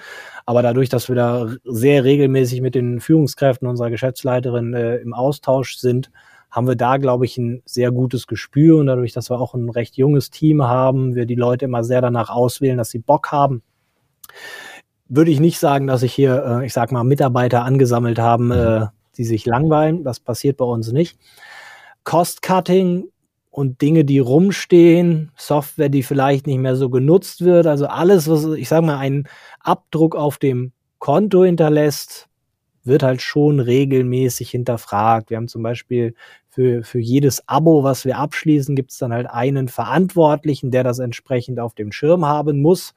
[0.46, 5.76] Aber dadurch, dass wir da sehr regelmäßig mit den Führungskräften unserer Geschäftsleiterin äh, im Austausch
[5.76, 6.10] sind,
[6.50, 8.78] haben wir da, glaube ich, ein sehr gutes Gespür.
[8.78, 12.00] Und dadurch, dass wir auch ein recht junges Team haben, wir die Leute immer sehr
[12.00, 13.62] danach auswählen, dass sie Bock haben,
[15.08, 18.86] würde ich nicht sagen, dass ich hier, äh, ich sag mal, Mitarbeiter angesammelt haben, äh,
[19.16, 20.04] die sich langweilen.
[20.04, 21.18] Das passiert bei uns nicht.
[22.04, 23.04] Cost-Cutting
[23.54, 28.44] und Dinge, die rumstehen, Software, die vielleicht nicht mehr so genutzt wird, also alles, was
[28.46, 29.28] ich sage mal einen
[29.60, 32.28] Abdruck auf dem Konto hinterlässt,
[32.82, 35.30] wird halt schon regelmäßig hinterfragt.
[35.30, 36.16] Wir haben zum Beispiel
[36.48, 40.98] für, für jedes Abo, was wir abschließen, gibt es dann halt einen Verantwortlichen, der das
[40.98, 42.92] entsprechend auf dem Schirm haben muss.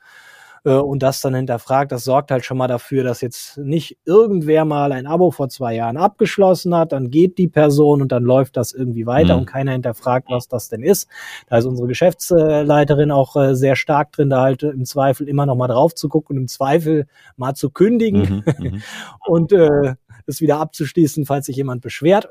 [0.63, 4.65] Äh, und das dann hinterfragt, das sorgt halt schon mal dafür, dass jetzt nicht irgendwer
[4.65, 8.57] mal ein Abo vor zwei Jahren abgeschlossen hat, dann geht die Person und dann läuft
[8.57, 9.41] das irgendwie weiter mhm.
[9.41, 11.07] und keiner hinterfragt, was das denn ist.
[11.47, 15.55] Da ist unsere Geschäftsleiterin auch äh, sehr stark drin, da halt im Zweifel immer noch
[15.55, 18.81] mal drauf zu gucken und im Zweifel mal zu kündigen mhm, mhm.
[19.25, 19.95] und äh,
[20.25, 22.29] es wieder abzuschließen, falls sich jemand beschwert.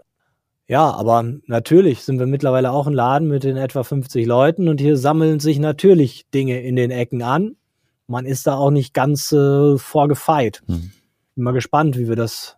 [0.69, 4.81] Ja, aber natürlich sind wir mittlerweile auch ein Laden mit den etwa 50 Leuten und
[4.81, 7.57] hier sammeln sich natürlich Dinge in den Ecken an.
[8.07, 10.63] Man ist da auch nicht ganz äh, vorgefeit.
[10.67, 10.93] Hm.
[11.35, 12.57] Bin mal gespannt, wie wir das,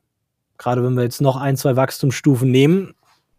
[0.56, 2.94] gerade wenn wir jetzt noch ein, zwei Wachstumsstufen nehmen,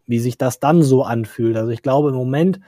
[0.06, 1.56] wie sich das dann so anfühlt.
[1.56, 2.60] Also ich glaube im Moment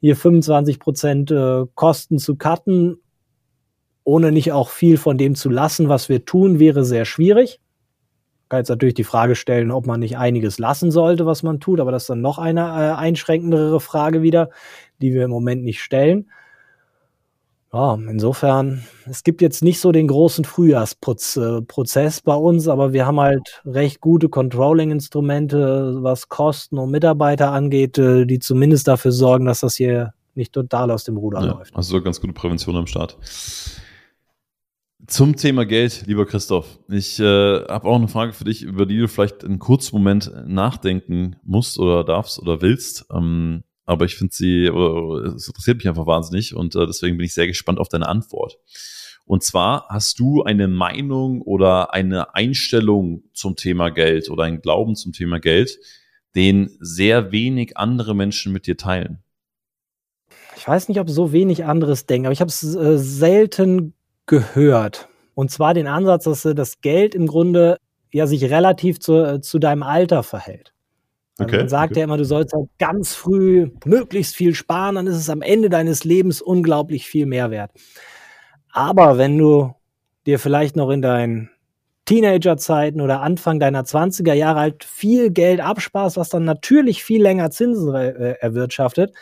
[0.00, 2.98] hier 25 Prozent äh, Kosten zu cutten,
[4.04, 7.60] ohne nicht auch viel von dem zu lassen, was wir tun, wäre sehr schwierig
[8.52, 11.80] kann jetzt natürlich die Frage stellen, ob man nicht einiges lassen sollte, was man tut,
[11.80, 14.50] aber das ist dann noch eine äh, einschränkendere Frage wieder,
[15.00, 16.30] die wir im Moment nicht stellen.
[17.74, 23.18] Ja, insofern, es gibt jetzt nicht so den großen Frühjahrsprozess bei uns, aber wir haben
[23.18, 29.60] halt recht gute Controlling-Instrumente, was Kosten und Mitarbeiter angeht, äh, die zumindest dafür sorgen, dass
[29.60, 31.74] das hier nicht total aus dem Ruder ja, läuft.
[31.74, 33.16] Also ganz gute Prävention am Start.
[35.06, 36.78] Zum Thema Geld, lieber Christoph.
[36.88, 40.30] Ich äh, habe auch eine Frage für dich, über die du vielleicht einen kurzen Moment
[40.46, 43.06] nachdenken musst oder darfst oder willst.
[43.10, 47.26] Ähm, aber ich finde sie, oder, es interessiert mich einfach wahnsinnig und äh, deswegen bin
[47.26, 48.58] ich sehr gespannt auf deine Antwort.
[49.24, 54.96] Und zwar hast du eine Meinung oder eine Einstellung zum Thema Geld oder einen Glauben
[54.96, 55.78] zum Thema Geld,
[56.34, 59.22] den sehr wenig andere Menschen mit dir teilen.
[60.56, 63.94] Ich weiß nicht, ob so wenig anderes denken, aber ich habe es äh, selten
[64.26, 65.08] gehört.
[65.34, 67.78] Und zwar den Ansatz, dass das Geld im Grunde
[68.12, 70.71] ja sich relativ zu, äh, zu deinem Alter verhält.
[71.38, 72.00] Also okay, man sagt okay.
[72.00, 75.70] ja immer, du sollst halt ganz früh möglichst viel sparen, dann ist es am Ende
[75.70, 77.70] deines Lebens unglaublich viel mehr wert.
[78.70, 79.74] Aber wenn du
[80.26, 81.50] dir vielleicht noch in deinen
[82.04, 87.50] Teenagerzeiten oder Anfang deiner 20er Jahre halt viel Geld absparst, was dann natürlich viel länger
[87.50, 89.12] Zinsen äh, erwirtschaftet,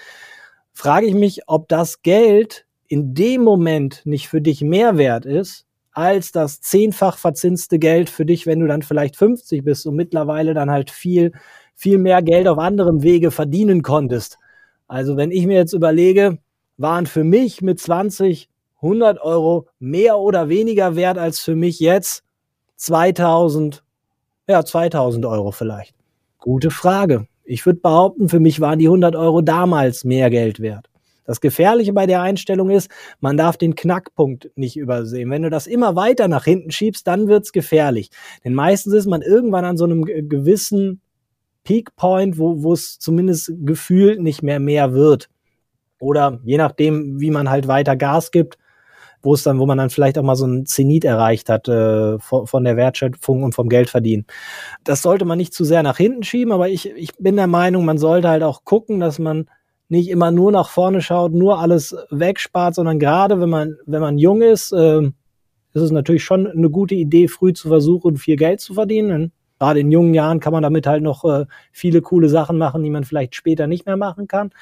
[0.72, 5.66] frage ich mich, ob das Geld in dem Moment nicht für dich mehr wert ist,
[5.92, 10.54] als das zehnfach verzinste Geld für dich, wenn du dann vielleicht 50 bist und mittlerweile
[10.54, 11.32] dann halt viel,
[11.80, 14.38] viel mehr Geld auf anderem Wege verdienen konntest.
[14.86, 16.36] Also wenn ich mir jetzt überlege,
[16.76, 18.50] waren für mich mit 20
[18.82, 22.22] 100 Euro mehr oder weniger wert als für mich jetzt
[22.76, 23.82] 2000,
[24.46, 25.94] ja 2000 Euro vielleicht.
[26.38, 27.26] Gute Frage.
[27.44, 30.86] Ich würde behaupten, für mich waren die 100 Euro damals mehr Geld wert.
[31.24, 35.30] Das Gefährliche bei der Einstellung ist, man darf den Knackpunkt nicht übersehen.
[35.30, 38.10] Wenn du das immer weiter nach hinten schiebst, dann wird's gefährlich.
[38.44, 41.00] Denn meistens ist man irgendwann an so einem gewissen
[41.64, 45.28] Peak Point, wo, wo es zumindest gefühlt nicht mehr mehr wird.
[45.98, 48.58] Oder je nachdem, wie man halt weiter Gas gibt,
[49.22, 52.18] wo es dann, wo man dann vielleicht auch mal so einen Zenit erreicht hat äh,
[52.18, 54.26] von, von der Wertschöpfung und vom Geldverdienen.
[54.84, 57.84] Das sollte man nicht zu sehr nach hinten schieben, aber ich, ich bin der Meinung,
[57.84, 59.50] man sollte halt auch gucken, dass man
[59.88, 64.18] nicht immer nur nach vorne schaut, nur alles wegspart, sondern gerade wenn man, wenn man
[64.18, 65.02] jung ist, äh,
[65.72, 69.32] ist es natürlich schon eine gute Idee, früh zu versuchen, viel Geld zu verdienen.
[69.60, 72.88] Gerade in jungen Jahren kann man damit halt noch äh, viele coole Sachen machen, die
[72.88, 74.52] man vielleicht später nicht mehr machen kann.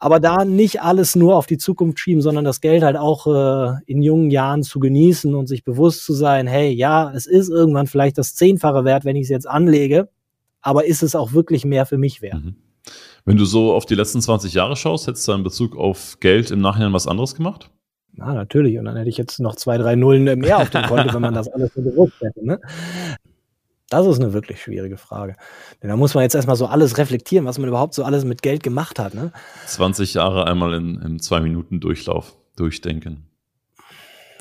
[0.00, 3.76] Aber da nicht alles nur auf die Zukunft schieben, sondern das Geld halt auch äh,
[3.86, 7.86] in jungen Jahren zu genießen und sich bewusst zu sein, hey, ja, es ist irgendwann
[7.86, 10.08] vielleicht das Zehnfache wert, wenn ich es jetzt anlege,
[10.62, 12.44] aber ist es auch wirklich mehr für mich wert?
[12.44, 12.56] Mhm.
[13.24, 16.50] Wenn du so auf die letzten 20 Jahre schaust, hättest du in Bezug auf Geld
[16.50, 17.70] im Nachhinein was anderes gemacht?
[18.16, 18.78] Ja, natürlich.
[18.78, 21.34] Und dann hätte ich jetzt noch zwei, drei Nullen mehr auf dem Konto, wenn man
[21.34, 22.44] das alles so gewusst hätte.
[22.44, 22.60] Ne?
[23.90, 25.34] Das ist eine wirklich schwierige Frage.
[25.82, 28.42] Denn da muss man jetzt erstmal so alles reflektieren, was man überhaupt so alles mit
[28.42, 29.14] Geld gemacht hat.
[29.14, 29.32] Ne?
[29.66, 33.28] 20 Jahre einmal in, in zwei Minuten Durchlauf durchdenken.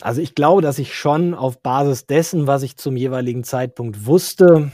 [0.01, 4.71] Also ich glaube, dass ich schon auf Basis dessen, was ich zum jeweiligen Zeitpunkt wusste,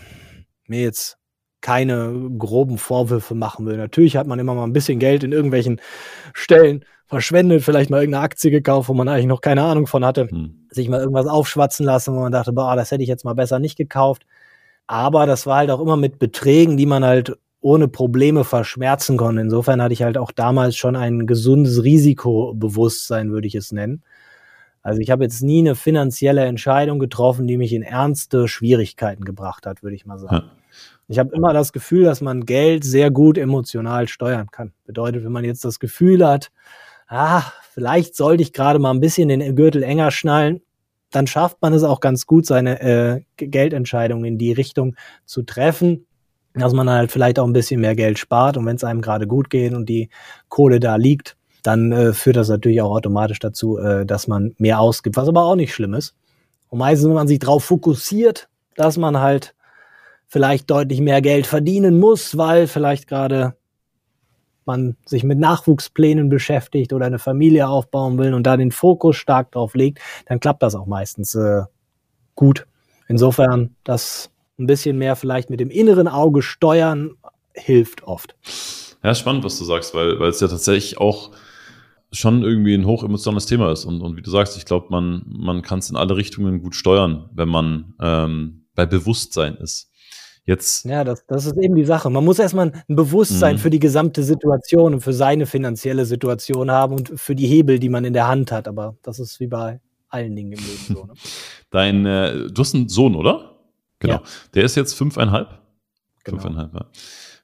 [0.68, 1.18] mir jetzt
[1.62, 3.78] keine groben Vorwürfe machen will.
[3.78, 5.80] Natürlich hat man immer mal ein bisschen Geld in irgendwelchen
[6.34, 10.28] Stellen verschwendet, vielleicht mal irgendeine Aktie gekauft, wo man eigentlich noch keine Ahnung von hatte,
[10.30, 10.68] hm.
[10.70, 13.60] sich mal irgendwas aufschwatzen lassen, wo man dachte, boah, das hätte ich jetzt mal besser
[13.60, 14.26] nicht gekauft.
[14.88, 19.42] Aber das war halt auch immer mit Beträgen, die man halt ohne Probleme verschmerzen konnte.
[19.42, 24.04] Insofern hatte ich halt auch damals schon ein gesundes Risikobewusstsein, würde ich es nennen.
[24.82, 29.66] Also ich habe jetzt nie eine finanzielle Entscheidung getroffen, die mich in ernste Schwierigkeiten gebracht
[29.66, 30.36] hat, würde ich mal sagen.
[30.36, 30.52] Ja.
[31.08, 34.74] Ich habe immer das Gefühl, dass man Geld sehr gut emotional steuern kann.
[34.86, 36.52] Bedeutet, wenn man jetzt das Gefühl hat,
[37.08, 40.62] ah, vielleicht sollte ich gerade mal ein bisschen den Gürtel enger schnallen,
[41.14, 44.96] dann schafft man es auch ganz gut, seine äh, Geldentscheidungen in die Richtung
[45.26, 46.06] zu treffen,
[46.54, 49.28] dass man halt vielleicht auch ein bisschen mehr Geld spart und wenn es einem gerade
[49.28, 50.10] gut geht und die
[50.50, 54.80] Kohle da liegt, dann äh, führt das natürlich auch automatisch dazu, äh, dass man mehr
[54.80, 56.16] ausgibt, was aber auch nicht schlimm ist.
[56.70, 59.56] Und meistens, wenn man sich darauf fokussiert, dass man halt
[60.28, 63.56] vielleicht deutlich mehr Geld verdienen muss, weil vielleicht gerade
[64.66, 69.52] man sich mit Nachwuchsplänen beschäftigt oder eine Familie aufbauen will und da den Fokus stark
[69.52, 71.64] drauf legt, dann klappt das auch meistens äh,
[72.36, 72.68] gut.
[73.08, 77.12] Insofern, das ein bisschen mehr vielleicht mit dem inneren Auge steuern
[77.54, 78.36] hilft oft.
[79.04, 81.32] Ja, spannend, was du sagst, weil, weil es ja tatsächlich auch
[82.12, 83.86] schon irgendwie ein hochemotionales Thema ist.
[83.86, 86.76] Und, und wie du sagst, ich glaube, man, man kann es in alle Richtungen gut
[86.76, 89.92] steuern, wenn man ähm, bei Bewusstsein ist.
[90.46, 90.86] Jetzt.
[90.86, 92.10] Ja, das, das ist eben die Sache.
[92.10, 93.60] Man muss erstmal ein Bewusstsein mhm.
[93.60, 97.90] für die gesamte Situation und für seine finanzielle Situation haben und für die Hebel, die
[97.90, 98.68] man in der Hand hat.
[98.68, 99.80] Aber das ist wie bei
[100.10, 101.06] allen Dingen im Leben so.
[101.06, 101.14] Ne?
[101.70, 103.58] Dein, äh, du hast einen Sohn, oder?
[104.00, 104.16] Genau.
[104.16, 104.24] Ja.
[104.54, 105.48] Der ist jetzt fünfeinhalb.
[106.26, 106.40] Genau.
[106.40, 106.86] Fünfeinhalb, ja.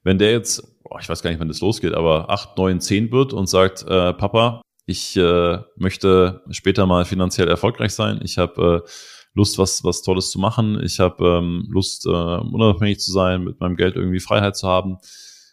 [0.02, 3.10] Wenn der jetzt, boah, ich weiß gar nicht, wann das losgeht, aber acht, neun, zehn
[3.12, 8.20] wird und sagt, äh, Papa, ich äh, möchte später mal finanziell erfolgreich sein.
[8.22, 8.90] Ich habe äh,
[9.34, 10.80] Lust, was, was Tolles zu machen.
[10.82, 14.98] Ich habe ähm, Lust, äh, unabhängig zu sein, mit meinem Geld irgendwie Freiheit zu haben.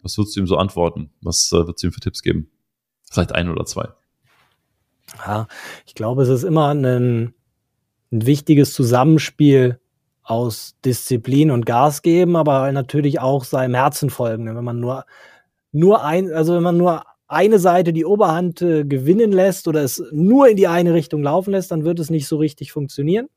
[0.02, 1.10] Was würdest du ihm so antworten?
[1.20, 2.50] Was äh, würdest du ihm für Tipps geben?
[3.10, 3.88] Vielleicht ein oder zwei.
[5.26, 5.46] Ja,
[5.86, 7.34] ich glaube, es ist immer ein, ein
[8.10, 9.80] wichtiges Zusammenspiel
[10.22, 14.54] aus Disziplin und Gas geben, aber natürlich auch seinem Herzen folgen.
[14.54, 15.06] Wenn man nur,
[15.72, 20.02] nur ein, also wenn man nur eine Seite die Oberhand äh, gewinnen lässt oder es
[20.12, 23.28] nur in die eine Richtung laufen lässt, dann wird es nicht so richtig funktionieren.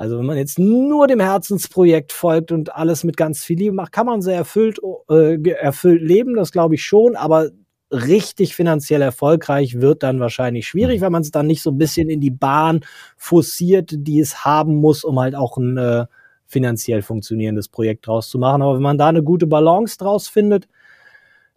[0.00, 3.92] Also wenn man jetzt nur dem Herzensprojekt folgt und alles mit ganz viel Liebe macht,
[3.92, 4.80] kann man sehr erfüllt,
[5.10, 7.50] äh, erfüllt leben, das glaube ich schon, aber
[7.92, 11.04] richtig finanziell erfolgreich wird dann wahrscheinlich schwierig, mhm.
[11.04, 12.80] weil man es dann nicht so ein bisschen in die Bahn
[13.18, 16.06] forciert, die es haben muss, um halt auch ein äh,
[16.46, 18.62] finanziell funktionierendes Projekt draus zu machen.
[18.62, 20.66] Aber wenn man da eine gute Balance draus findet,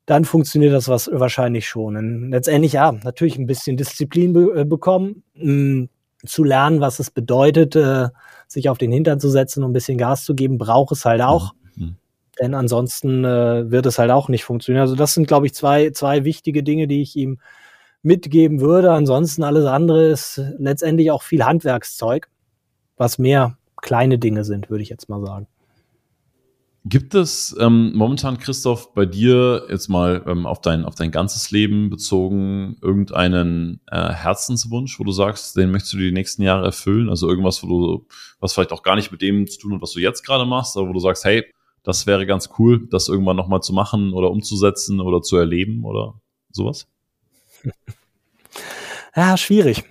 [0.06, 1.96] dann funktioniert das was wahrscheinlich schon.
[1.96, 5.90] Und letztendlich ja, natürlich ein bisschen Disziplin be äh, bekommen, mh, mm,
[6.26, 8.10] zu lernen, was es bedeutet, äh,
[8.54, 11.22] sich auf den Hintern zu setzen und ein bisschen Gas zu geben, braucht es halt
[11.22, 11.54] auch.
[11.76, 11.98] Mhm.
[12.40, 14.82] Denn ansonsten äh, wird es halt auch nicht funktionieren.
[14.82, 17.40] Also das sind, glaube ich, zwei, zwei wichtige Dinge, die ich ihm
[18.02, 18.92] mitgeben würde.
[18.92, 22.30] Ansonsten alles andere ist letztendlich auch viel Handwerkszeug,
[22.98, 25.48] was mehr kleine Dinge sind, würde ich jetzt mal sagen.
[26.86, 31.50] Gibt es ähm, momentan, Christoph, bei dir jetzt mal ähm, auf, dein, auf dein ganzes
[31.50, 37.10] Leben bezogen irgendeinen äh, Herzenswunsch, wo du sagst, den möchtest du die nächsten Jahre erfüllen?
[37.10, 38.08] Also irgendwas, wo du,
[38.42, 40.76] was vielleicht auch gar nicht mit dem zu tun hat, was du jetzt gerade machst,
[40.76, 41.46] aber wo du sagst, hey,
[41.84, 46.20] das wäre ganz cool, das irgendwann nochmal zu machen oder umzusetzen oder zu erleben oder
[46.52, 46.88] sowas?
[49.16, 49.84] Ja, schwierig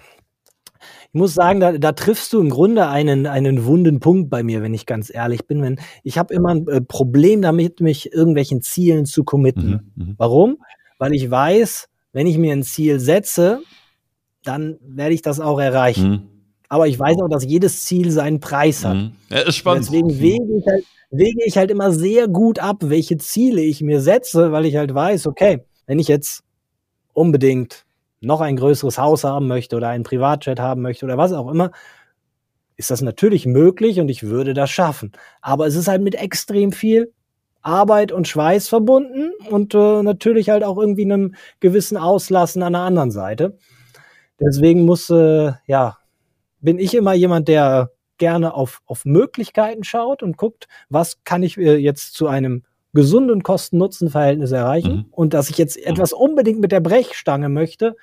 [1.14, 4.62] ich muss sagen, da, da triffst du im Grunde einen, einen wunden Punkt bei mir,
[4.62, 5.60] wenn ich ganz ehrlich bin.
[5.60, 9.92] Wenn, ich habe immer ein äh, Problem damit, mich irgendwelchen Zielen zu committen.
[9.94, 10.56] Mhm, mhm, Warum?
[10.96, 13.60] Weil ich weiß, wenn ich mir ein Ziel setze,
[14.42, 16.10] dann werde ich das auch erreichen.
[16.10, 16.22] Mhm.
[16.70, 18.96] Aber ich weiß auch, dass jedes Ziel seinen Preis hat.
[18.96, 19.12] Mhm.
[19.28, 19.84] Ja, ist spannend.
[19.84, 24.00] Deswegen wege ich, halt, wege ich halt immer sehr gut ab, welche Ziele ich mir
[24.00, 26.42] setze, weil ich halt weiß, okay, wenn ich jetzt
[27.12, 27.84] unbedingt
[28.22, 31.70] noch ein größeres Haus haben möchte oder einen Privatjet haben möchte oder was auch immer,
[32.76, 35.12] ist das natürlich möglich und ich würde das schaffen.
[35.40, 37.12] Aber es ist halt mit extrem viel
[37.60, 42.82] Arbeit und Schweiß verbunden und äh, natürlich halt auch irgendwie einem gewissen Auslassen an der
[42.82, 43.56] anderen Seite.
[44.40, 45.98] Deswegen muss, äh, ja,
[46.60, 51.56] bin ich immer jemand, der gerne auf, auf Möglichkeiten schaut und guckt, was kann ich
[51.56, 52.64] äh, jetzt zu einem
[52.95, 55.07] gesunden Kosten-Nutzen-Verhältnis erreichen mhm.
[55.11, 55.93] und dass ich jetzt mhm.
[55.93, 57.97] etwas unbedingt mit der Brechstange möchte,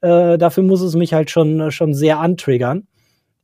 [0.00, 2.86] äh, dafür muss es mich halt schon, schon sehr antriggern.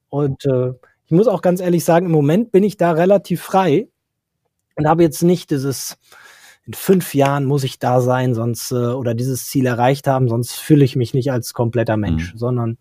[0.09, 0.73] Und äh,
[1.05, 3.89] ich muss auch ganz ehrlich sagen, im Moment bin ich da relativ frei
[4.77, 5.99] und habe jetzt nicht dieses,
[6.65, 10.55] in fünf Jahren muss ich da sein, sonst, äh, oder dieses Ziel erreicht haben, sonst
[10.55, 12.39] fühle ich mich nicht als kompletter Mensch, mhm.
[12.39, 12.79] sondern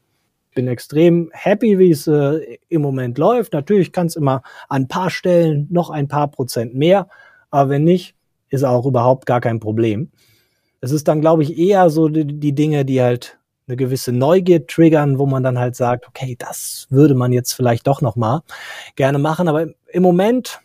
[0.56, 3.54] bin extrem happy, wie es äh, im Moment läuft.
[3.54, 7.08] Natürlich kann es immer an ein paar Stellen noch ein paar Prozent mehr,
[7.56, 8.16] aber wenn nicht,
[8.50, 10.12] ist auch überhaupt gar kein Problem.
[10.82, 13.38] Es ist dann, glaube ich, eher so die, die Dinge, die halt
[13.68, 17.88] eine gewisse Neugier triggern, wo man dann halt sagt, okay, das würde man jetzt vielleicht
[17.88, 18.42] doch noch mal
[18.96, 19.48] gerne machen.
[19.48, 20.60] Aber im Moment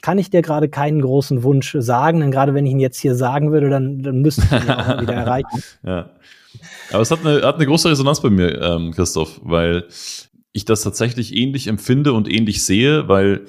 [0.00, 3.14] kann ich dir gerade keinen großen Wunsch sagen, denn gerade wenn ich ihn jetzt hier
[3.14, 5.62] sagen würde, dann, dann müsste ich ihn auch wieder erreichen.
[5.84, 6.10] Ja.
[6.92, 9.86] Aber es hat eine, hat eine große Resonanz bei mir, ähm, Christoph, weil
[10.52, 13.46] ich das tatsächlich ähnlich empfinde und ähnlich sehe, weil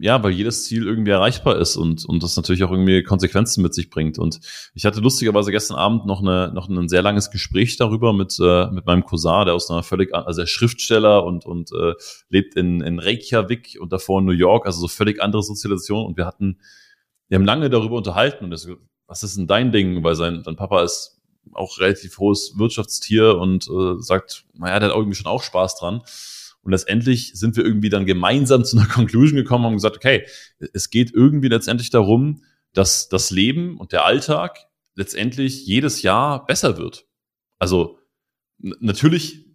[0.00, 3.74] ja, weil jedes Ziel irgendwie erreichbar ist und, und das natürlich auch irgendwie Konsequenzen mit
[3.74, 4.18] sich bringt.
[4.18, 4.40] Und
[4.74, 8.66] ich hatte lustigerweise gestern Abend noch, eine, noch ein sehr langes Gespräch darüber mit, äh,
[8.70, 11.94] mit meinem Cousin, der aus einer völlig, also der Schriftsteller und, und äh,
[12.28, 16.04] lebt in, in Reykjavik und davor in New York, also so völlig andere Sozialisation.
[16.04, 16.58] Und wir hatten,
[17.28, 18.68] wir haben lange darüber unterhalten und das,
[19.06, 20.02] was ist denn dein Ding?
[20.02, 21.20] Weil sein, sein Papa ist
[21.52, 26.02] auch relativ hohes Wirtschaftstier und äh, sagt, naja, der hat irgendwie schon auch Spaß dran.
[26.62, 30.26] Und letztendlich sind wir irgendwie dann gemeinsam zu einer Conclusion gekommen und gesagt, okay,
[30.72, 32.42] es geht irgendwie letztendlich darum,
[32.72, 34.58] dass das Leben und der Alltag
[34.94, 37.06] letztendlich jedes Jahr besser wird.
[37.58, 37.98] Also
[38.58, 39.46] natürlich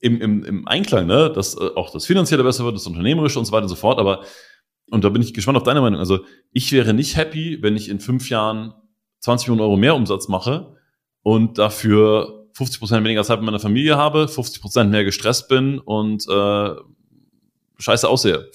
[0.00, 3.44] im, im, im Einklang, ne, dass äh, auch das Finanzielle besser wird, das Unternehmerische und
[3.44, 4.24] so weiter und so fort, aber
[4.90, 6.00] und da bin ich gespannt auf deine Meinung.
[6.00, 8.74] Also ich wäre nicht happy, wenn ich in fünf Jahren
[9.20, 10.76] 20 Millionen Euro mehr Umsatz mache
[11.22, 15.78] und dafür 50 Prozent weniger Zeit mit meiner Familie habe, 50 Prozent mehr gestresst bin
[15.78, 16.70] und äh,
[17.78, 18.50] scheiße aussehe,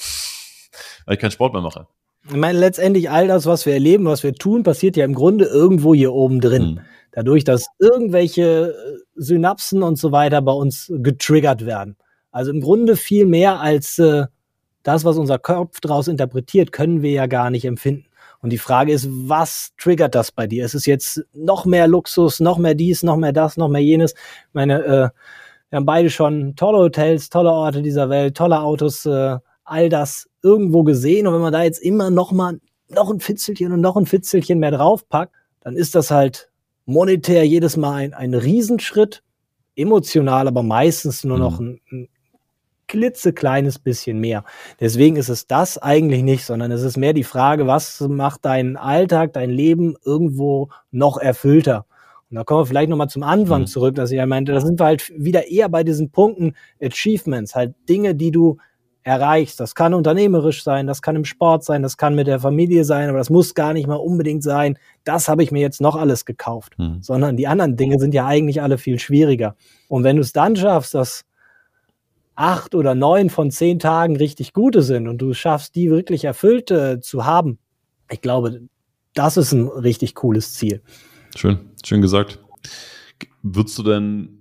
[1.05, 1.87] weil ich keinen Sport mehr mache.
[2.29, 5.45] Ich meine, letztendlich all das, was wir erleben, was wir tun, passiert ja im Grunde
[5.45, 6.63] irgendwo hier oben drin.
[6.63, 6.79] Mhm.
[7.11, 11.95] Dadurch, dass irgendwelche äh, Synapsen und so weiter bei uns getriggert werden.
[12.31, 14.25] Also im Grunde viel mehr als äh,
[14.83, 18.05] das, was unser Kopf daraus interpretiert, können wir ja gar nicht empfinden.
[18.41, 20.65] Und die Frage ist, was triggert das bei dir?
[20.65, 24.13] Ist es jetzt noch mehr Luxus, noch mehr dies, noch mehr das, noch mehr jenes?
[24.13, 25.09] Ich meine, äh,
[25.69, 30.29] wir haben beide schon tolle Hotels, tolle Orte dieser Welt, tolle Autos, äh, all das
[30.41, 31.27] irgendwo gesehen.
[31.27, 32.59] Und wenn man da jetzt immer noch mal
[32.89, 36.49] noch ein Fitzelchen und noch ein Fitzelchen mehr draufpackt, dann ist das halt
[36.85, 39.23] monetär jedes Mal ein, ein Riesenschritt,
[39.75, 41.79] emotional aber meistens nur noch mhm.
[41.91, 42.09] ein, ein
[42.87, 44.43] klitzekleines bisschen mehr.
[44.79, 48.77] Deswegen ist es das eigentlich nicht, sondern es ist mehr die Frage, was macht deinen
[48.77, 51.85] Alltag, dein Leben irgendwo noch erfüllter?
[52.29, 53.67] Und da kommen wir vielleicht nochmal zum Anfang mhm.
[53.67, 57.55] zurück, dass ich ja meinte, da sind wir halt wieder eher bei diesen Punkten Achievements,
[57.55, 58.57] halt Dinge, die du
[59.07, 59.61] erreichst.
[59.61, 63.07] Das kann unternehmerisch sein, das kann im Sport sein, das kann mit der Familie sein,
[63.07, 66.25] aber das muss gar nicht mal unbedingt sein, das habe ich mir jetzt noch alles
[66.25, 66.97] gekauft, hm.
[67.01, 69.55] sondern die anderen Dinge sind ja eigentlich alle viel schwieriger.
[69.87, 71.23] Und wenn du es dann schaffst, dass
[72.37, 76.71] acht oder neun von zehn Tagen richtig gute sind und du schaffst, die wirklich erfüllt
[76.71, 77.59] äh, zu haben,
[78.09, 78.61] ich glaube,
[79.13, 80.81] das ist ein richtig cooles Ziel.
[81.35, 82.39] Schön, schön gesagt.
[83.41, 84.37] Würdest du denn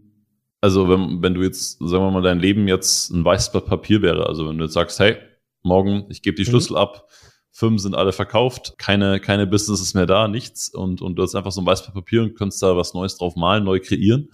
[0.61, 4.03] also wenn, wenn du jetzt, sagen wir mal, dein Leben jetzt ein weißes Blatt Papier
[4.03, 5.17] wäre, also wenn du jetzt sagst, hey,
[5.63, 6.49] morgen, ich gebe die mhm.
[6.49, 6.79] Schlüssel mhm.
[6.79, 7.09] ab,
[7.53, 11.53] Firmen sind alle verkauft, keine, keine Business mehr da, nichts und, und du hast einfach
[11.53, 14.29] so ein weißes Blatt Papier und könntest da was Neues drauf malen, neu kreieren.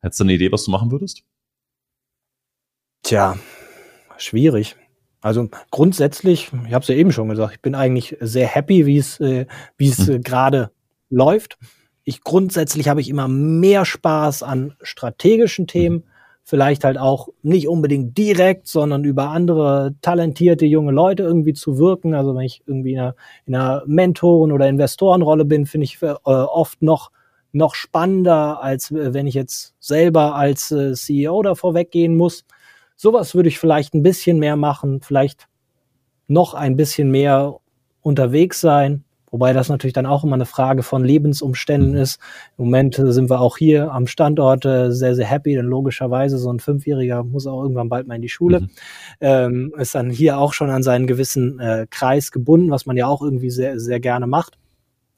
[0.00, 1.22] Hättest du eine Idee, was du machen würdest?
[3.04, 3.36] Tja,
[4.16, 4.76] schwierig.
[5.20, 8.98] Also grundsätzlich, ich habe es ja eben schon gesagt, ich bin eigentlich sehr happy, wie
[8.98, 9.46] es äh,
[9.78, 10.22] wie es hm.
[10.22, 10.72] gerade
[11.08, 11.56] läuft
[12.04, 15.96] ich grundsätzlich habe ich immer mehr Spaß an strategischen Themen.
[15.96, 16.04] Mhm.
[16.46, 22.14] Vielleicht halt auch nicht unbedingt direkt, sondern über andere talentierte junge Leute irgendwie zu wirken.
[22.14, 23.14] Also wenn ich irgendwie in einer,
[23.46, 27.10] in einer Mentoren- oder Investorenrolle bin, finde ich äh, oft noch,
[27.52, 32.44] noch spannender, als wenn ich jetzt selber als äh, CEO davor weggehen muss.
[33.04, 35.48] Sowas würde ich vielleicht ein bisschen mehr machen, vielleicht
[36.26, 37.60] noch ein bisschen mehr
[38.00, 41.96] unterwegs sein Wobei das natürlich dann auch immer eine Frage von Lebensumständen mhm.
[41.96, 42.20] ist.
[42.56, 46.52] Im Moment sind wir auch hier am Standort äh, sehr, sehr happy, denn logischerweise so
[46.52, 48.60] ein Fünfjähriger muss auch irgendwann bald mal in die Schule.
[48.60, 48.70] Mhm.
[49.20, 53.08] Ähm, ist dann hier auch schon an seinen gewissen äh, Kreis gebunden, was man ja
[53.08, 54.56] auch irgendwie sehr, sehr gerne macht.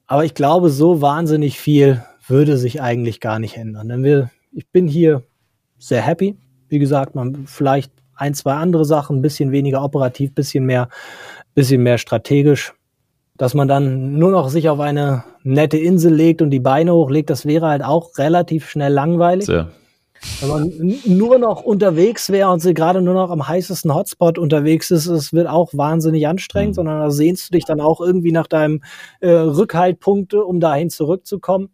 [0.06, 3.86] Aber ich glaube, so wahnsinnig viel würde sich eigentlich gar nicht ändern.
[3.86, 5.24] Denn wir, ich bin hier
[5.76, 6.38] sehr happy.
[6.68, 10.88] Wie gesagt, man vielleicht ein, zwei andere Sachen, ein bisschen weniger operativ, bisschen mehr,
[11.54, 12.72] bisschen mehr strategisch
[13.36, 17.30] dass man dann nur noch sich auf eine nette Insel legt und die Beine hochlegt,
[17.30, 19.46] das wäre halt auch relativ schnell langweilig.
[19.46, 19.68] Sehr.
[20.40, 24.90] Wenn man nur noch unterwegs wäre und sie gerade nur noch am heißesten Hotspot unterwegs
[24.90, 26.74] ist, es wird auch wahnsinnig anstrengend, mhm.
[26.74, 28.82] sondern da sehnst du dich dann auch irgendwie nach deinem
[29.20, 31.68] äh, Rückhaltpunkte, um dahin zurückzukommen.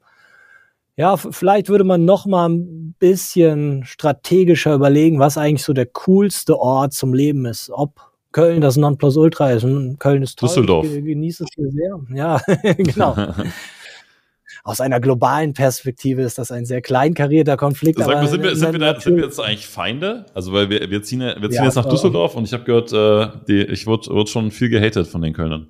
[0.96, 6.58] Ja, vielleicht würde man noch mal ein bisschen strategischer überlegen, was eigentlich so der coolste
[6.58, 7.70] Ort zum Leben ist.
[7.70, 9.64] Ob Köln das Nonplusultra ist.
[9.64, 10.48] Und Köln ist toll.
[10.48, 10.86] Düsseldorf.
[10.86, 12.00] Ich genieße es hier sehr.
[12.14, 12.40] Ja,
[12.76, 13.16] genau.
[14.64, 17.98] Aus einer globalen Perspektive ist das ein sehr kleinkarierter Konflikt.
[17.98, 20.26] Sag mal, sind wir, sind, wir da, sind wir jetzt eigentlich Feinde?
[20.34, 22.92] Also, weil wir, wir ziehen, wir ziehen ja, jetzt nach Düsseldorf und ich habe gehört,
[22.92, 25.68] äh, die, ich wurde, wurde schon viel gehatet von den Kölnern.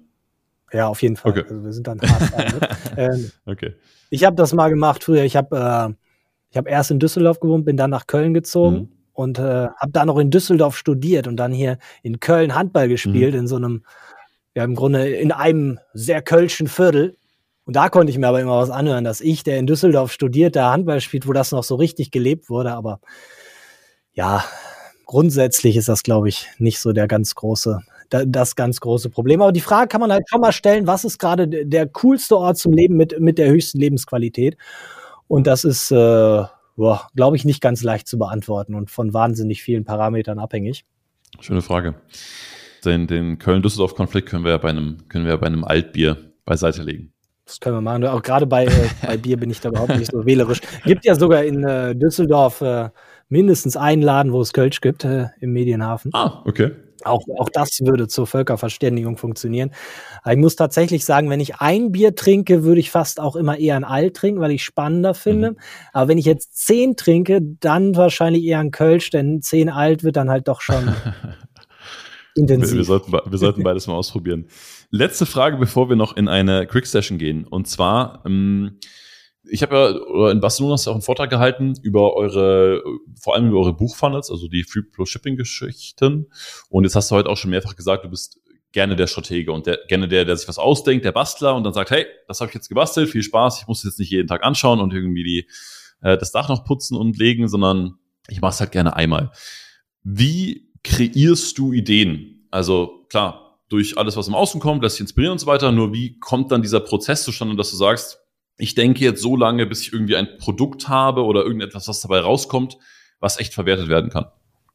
[0.73, 1.33] Ja, auf jeden Fall.
[1.33, 1.45] Okay.
[1.49, 2.79] Also wir sind dann hart.
[2.97, 3.75] ähm, okay.
[4.11, 5.25] Ich habe das mal gemacht früher.
[5.25, 5.57] Ich habe
[5.91, 5.95] äh,
[6.51, 8.77] ich hab erst in Düsseldorf gewohnt, bin dann nach Köln gezogen.
[8.77, 12.89] Mhm und äh, habe da noch in Düsseldorf studiert und dann hier in Köln Handball
[12.89, 13.41] gespielt, mhm.
[13.41, 13.85] in so einem,
[14.55, 17.16] ja im Grunde in einem sehr kölschen Viertel.
[17.64, 20.57] Und da konnte ich mir aber immer was anhören, dass ich, der in Düsseldorf studiert,
[20.57, 22.73] da Handball spielt, wo das noch so richtig gelebt wurde.
[22.73, 23.01] Aber
[24.12, 24.45] ja,
[25.07, 27.81] grundsätzlich ist das, glaube ich, nicht so der ganz große,
[28.27, 29.43] das ganz große Problem.
[29.43, 32.59] Aber die Frage kann man halt schon mal stellen, was ist gerade der coolste Ort
[32.59, 34.57] zum Leben mit, mit der höchsten Lebensqualität?
[35.29, 36.43] Und das ist äh,
[37.15, 40.85] glaube ich, nicht ganz leicht zu beantworten und von wahnsinnig vielen Parametern abhängig.
[41.41, 41.95] Schöne Frage.
[42.85, 47.13] Den, den Köln-Düsseldorf-Konflikt können wir ja bei einem, können wir bei einem Altbier beiseite legen.
[47.45, 48.05] Das können wir machen.
[48.07, 50.61] Auch gerade bei, äh, bei Bier bin ich da überhaupt nicht so wählerisch.
[50.85, 52.91] Gibt ja sogar in äh, Düsseldorf äh,
[53.29, 56.11] mindestens einen Laden, wo es Kölsch gibt, äh, im Medienhafen.
[56.15, 56.73] Ah, okay.
[57.05, 59.70] Auch, auch das würde zur Völkerverständigung funktionieren.
[60.22, 63.59] Aber ich muss tatsächlich sagen, wenn ich ein Bier trinke, würde ich fast auch immer
[63.59, 65.53] eher ein Alt trinken, weil ich spannender finde.
[65.53, 65.57] Mhm.
[65.92, 70.16] Aber wenn ich jetzt zehn trinke, dann wahrscheinlich eher ein Kölsch, denn zehn Alt wird
[70.16, 70.94] dann halt doch schon
[72.34, 72.72] intensiv.
[72.72, 74.46] Wir, wir, sollten, wir sollten beides mal ausprobieren.
[74.90, 77.46] Letzte Frage, bevor wir noch in eine Quick Session gehen.
[77.46, 78.78] Und zwar, ähm,
[79.45, 82.82] ich habe ja in Barcelona hast du auch einen Vortrag gehalten über eure,
[83.20, 86.28] vor allem über eure Buchfunnels, also die Free Plus Shipping Geschichten.
[86.68, 88.40] Und jetzt hast du heute auch schon mehrfach gesagt, du bist
[88.72, 91.74] gerne der Stratege und der, gerne der, der sich was ausdenkt, der Bastler und dann
[91.74, 94.28] sagt, hey, das habe ich jetzt gebastelt, viel Spaß, ich muss es jetzt nicht jeden
[94.28, 95.49] Tag anschauen und irgendwie die,
[96.01, 99.30] äh, das Dach noch putzen und legen, sondern ich mache es halt gerne einmal.
[100.03, 102.47] Wie kreierst du Ideen?
[102.51, 105.93] Also klar, durch alles, was im Außen kommt, lässt sich inspirieren und so weiter, nur
[105.93, 108.22] wie kommt dann dieser Prozess zustande, dass du sagst,
[108.57, 112.20] ich denke jetzt so lange, bis ich irgendwie ein Produkt habe oder irgendetwas, was dabei
[112.20, 112.78] rauskommt,
[113.20, 114.26] was echt verwertet werden kann?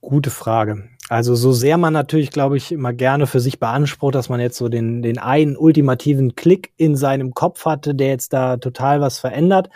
[0.01, 0.89] Gute Frage.
[1.09, 4.57] Also so sehr man natürlich, glaube ich, immer gerne für sich beansprucht, dass man jetzt
[4.57, 9.19] so den, den einen ultimativen Klick in seinem Kopf hatte, der jetzt da total was
[9.19, 9.69] verändert.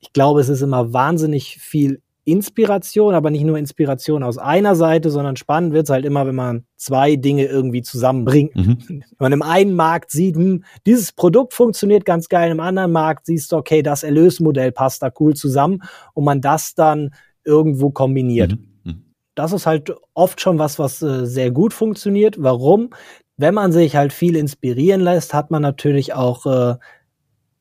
[0.00, 5.10] Ich glaube, es ist immer wahnsinnig viel Inspiration, aber nicht nur Inspiration aus einer Seite,
[5.10, 8.54] sondern spannend wird es halt immer, wenn man zwei Dinge irgendwie zusammenbringt.
[8.54, 8.78] Mhm.
[8.88, 13.26] Wenn man im einen Markt sieht, hm, dieses Produkt funktioniert ganz geil, im anderen Markt
[13.26, 17.14] siehst du, okay, das Erlösmodell passt da cool zusammen und man das dann
[17.44, 18.52] irgendwo kombiniert.
[18.52, 18.68] Mhm.
[18.84, 19.04] mhm.
[19.34, 22.42] Das ist halt oft schon was, was äh, sehr gut funktioniert.
[22.42, 22.90] Warum?
[23.36, 26.74] Wenn man sich halt viel inspirieren lässt, hat man natürlich auch äh,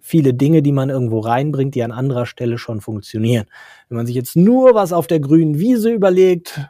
[0.07, 3.45] viele Dinge, die man irgendwo reinbringt, die an anderer Stelle schon funktionieren.
[3.89, 6.61] Wenn man sich jetzt nur was auf der grünen Wiese überlegt,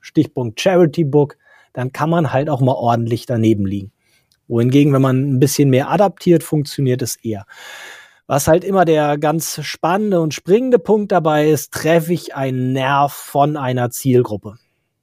[0.00, 1.36] Stichpunkt Charity Book,
[1.74, 3.92] dann kann man halt auch mal ordentlich daneben liegen.
[4.48, 7.44] Wohingegen, wenn man ein bisschen mehr adaptiert, funktioniert es eher.
[8.26, 13.12] Was halt immer der ganz spannende und springende Punkt dabei ist, treffe ich einen Nerv
[13.12, 14.54] von einer Zielgruppe.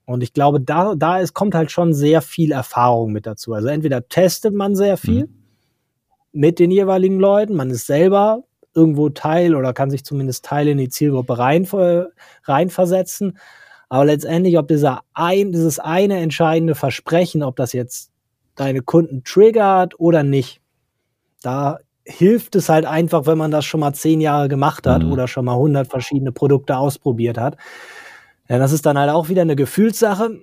[0.05, 3.53] Und ich glaube, da, da ist, kommt halt schon sehr viel Erfahrung mit dazu.
[3.53, 5.44] Also entweder testet man sehr viel, mhm
[6.35, 7.55] mit den jeweiligen Leuten.
[7.55, 11.67] Man ist selber irgendwo Teil oder kann sich zumindest Teil in die Zielgruppe rein,
[12.43, 13.37] reinversetzen.
[13.87, 18.11] Aber letztendlich, ob dieser ein, dieses eine entscheidende Versprechen, ob das jetzt
[18.55, 20.61] deine Kunden triggert oder nicht,
[21.41, 25.11] da hilft es halt einfach, wenn man das schon mal zehn Jahre gemacht hat mhm.
[25.11, 27.57] oder schon mal hundert verschiedene Produkte ausprobiert hat.
[28.49, 30.41] Ja, das ist dann halt auch wieder eine Gefühlssache.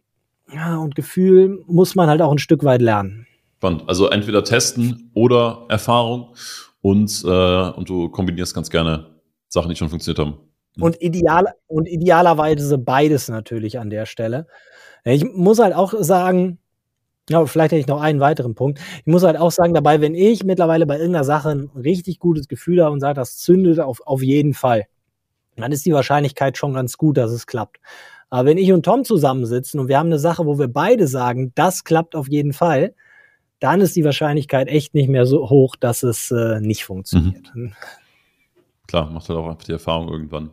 [0.53, 3.26] Ja, und Gefühl muss man halt auch ein Stück weit lernen.
[3.62, 3.84] Spannend.
[3.86, 6.34] Also entweder testen oder Erfahrung
[6.80, 10.40] und, äh, und du kombinierst ganz gerne Sachen, die schon funktioniert haben.
[10.74, 10.82] Hm.
[10.82, 14.48] Und, ideal, und idealerweise beides natürlich an der Stelle.
[15.04, 16.58] Ich muss halt auch sagen,
[17.30, 18.80] ja, vielleicht hätte ich noch einen weiteren Punkt.
[18.98, 22.48] Ich muss halt auch sagen, dabei, wenn ich mittlerweile bei irgendeiner Sache ein richtig gutes
[22.48, 24.86] Gefühl habe und sage, das zündet auf, auf jeden Fall,
[25.54, 27.78] dann ist die Wahrscheinlichkeit schon ganz gut, dass es klappt.
[28.28, 31.52] Aber wenn ich und Tom zusammensitzen und wir haben eine Sache, wo wir beide sagen,
[31.54, 32.96] das klappt auf jeden Fall,
[33.62, 37.54] dann ist die Wahrscheinlichkeit echt nicht mehr so hoch, dass es äh, nicht funktioniert.
[37.54, 37.72] Mhm.
[38.88, 40.50] Klar, macht halt auch einfach die Erfahrung irgendwann.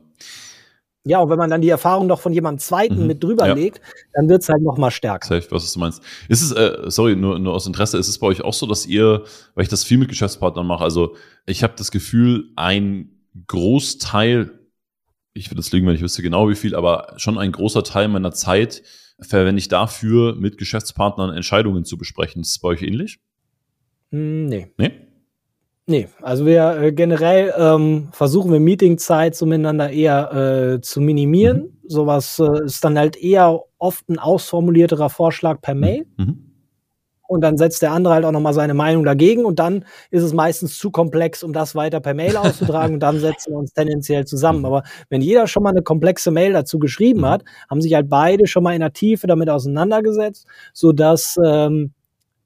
[1.06, 3.08] Ja, und wenn man dann die Erfahrung noch von jemandem Zweiten mhm.
[3.08, 3.54] mit drüber ja.
[3.54, 3.82] legt,
[4.14, 5.28] dann wird es halt noch mal stärker.
[5.28, 6.04] Safe, was du meinst.
[6.28, 8.86] Ist es, äh, sorry, nur, nur aus Interesse, ist es bei euch auch so, dass
[8.86, 9.24] ihr,
[9.56, 11.16] weil ich das viel mit Geschäftspartnern mache, also
[11.48, 14.52] ich habe das Gefühl, ein Großteil,
[15.34, 18.08] ich würde es lügen, wenn ich wüsste genau wie viel, aber schon ein großer Teil
[18.08, 18.84] meiner Zeit
[19.22, 22.42] verwende ich dafür, mit Geschäftspartnern Entscheidungen zu besprechen.
[22.42, 23.20] Ist es bei euch ähnlich?
[24.12, 24.68] Hm, nee.
[24.78, 24.92] Nee?
[25.88, 30.34] Nee, also wir äh, generell ähm, versuchen wir Meetingzeit so miteinander eher
[30.76, 31.62] äh, zu minimieren.
[31.62, 31.90] Mhm.
[31.90, 36.06] Sowas äh, ist dann halt eher oft ein ausformulierterer Vorschlag per Mail.
[36.18, 36.49] Mhm
[37.30, 40.34] und dann setzt der andere halt auch nochmal seine Meinung dagegen und dann ist es
[40.34, 44.26] meistens zu komplex, um das weiter per Mail auszutragen und dann setzen wir uns tendenziell
[44.26, 44.60] zusammen.
[44.60, 44.66] Mhm.
[44.66, 47.28] Aber wenn jeder schon mal eine komplexe Mail dazu geschrieben mhm.
[47.28, 51.94] hat, haben sich halt beide schon mal in der Tiefe damit auseinandergesetzt, sodass ähm,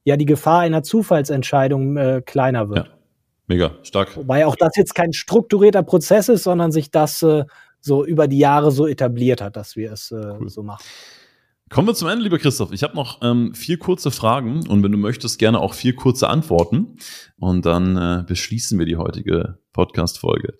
[0.03, 2.87] ja die Gefahr einer Zufallsentscheidung äh, kleiner wird.
[2.87, 2.93] Ja.
[3.47, 4.17] Mega, stark.
[4.17, 7.45] Wobei auch das jetzt kein strukturierter Prozess ist, sondern sich das äh,
[7.79, 10.49] so über die Jahre so etabliert hat, dass wir es äh, cool.
[10.49, 10.83] so machen.
[11.73, 12.71] Kommen wir zum Ende, lieber Christoph.
[12.71, 16.29] Ich habe noch ähm, vier kurze Fragen und wenn du möchtest, gerne auch vier kurze
[16.29, 16.97] Antworten.
[17.39, 20.53] Und dann äh, beschließen wir die heutige Podcast-Folge.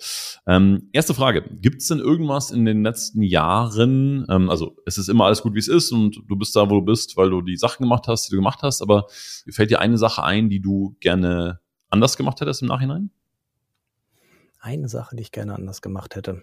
[0.47, 1.43] Ähm, erste Frage.
[1.61, 5.53] Gibt es denn irgendwas in den letzten Jahren, ähm, also es ist immer alles gut,
[5.53, 8.07] wie es ist und du bist da, wo du bist, weil du die Sachen gemacht
[8.07, 9.05] hast, die du gemacht hast, aber
[9.51, 11.59] fällt dir eine Sache ein, die du gerne
[11.91, 13.11] anders gemacht hättest im Nachhinein?
[14.59, 16.41] Eine Sache, die ich gerne anders gemacht hätte.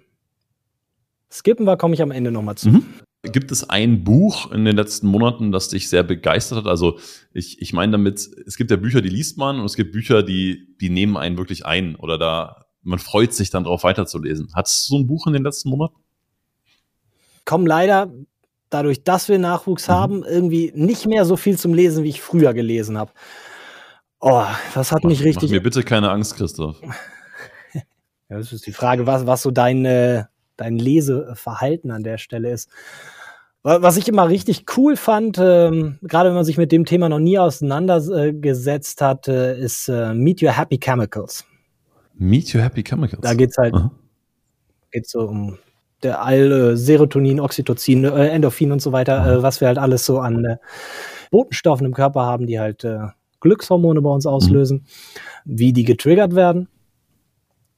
[1.28, 2.68] Skippen wir, komme ich am Ende nochmal zu.
[2.68, 2.84] Mhm.
[3.22, 6.66] Gibt es ein Buch in den letzten Monaten, das dich sehr begeistert hat?
[6.66, 6.98] Also
[7.34, 10.22] ich, ich meine damit, es gibt ja Bücher, die liest man und es gibt Bücher,
[10.22, 14.48] die, die nehmen einen wirklich ein oder da, man freut sich dann darauf weiterzulesen.
[14.54, 15.96] Hattest du so ein Buch in den letzten Monaten?
[17.44, 18.10] Kommen leider
[18.70, 19.92] dadurch, dass wir Nachwuchs mhm.
[19.92, 23.12] haben, irgendwie nicht mehr so viel zum Lesen, wie ich früher gelesen habe.
[24.20, 25.50] Oh, das hat mach, mich richtig.
[25.50, 26.80] Mach mir bitte keine Angst, Christoph.
[27.74, 27.82] ja,
[28.28, 30.24] das ist die Frage, was, was so dein, äh,
[30.60, 32.68] dein Leseverhalten an der Stelle ist.
[33.62, 37.18] Was ich immer richtig cool fand, ähm, gerade wenn man sich mit dem Thema noch
[37.18, 41.44] nie auseinandergesetzt hat, äh, ist äh, Meet Your Happy Chemicals.
[42.14, 43.20] Meet Your Happy Chemicals.
[43.20, 43.74] Da geht's halt
[44.90, 45.58] geht's so um
[46.02, 50.06] der all äh, Serotonin, Oxytocin, äh, Endorphin und so weiter, äh, was wir halt alles
[50.06, 50.56] so an äh,
[51.30, 52.84] Botenstoffen im Körper haben, die halt
[53.40, 54.86] Glückshormone bei uns auslösen,
[55.44, 55.58] mhm.
[55.58, 56.68] wie die getriggert werden.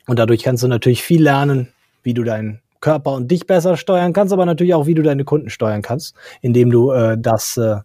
[0.07, 1.69] Und dadurch kannst du natürlich viel lernen,
[2.03, 5.25] wie du deinen Körper und dich besser steuern kannst, aber natürlich auch, wie du deine
[5.25, 7.77] Kunden steuern kannst, indem du äh, das äh,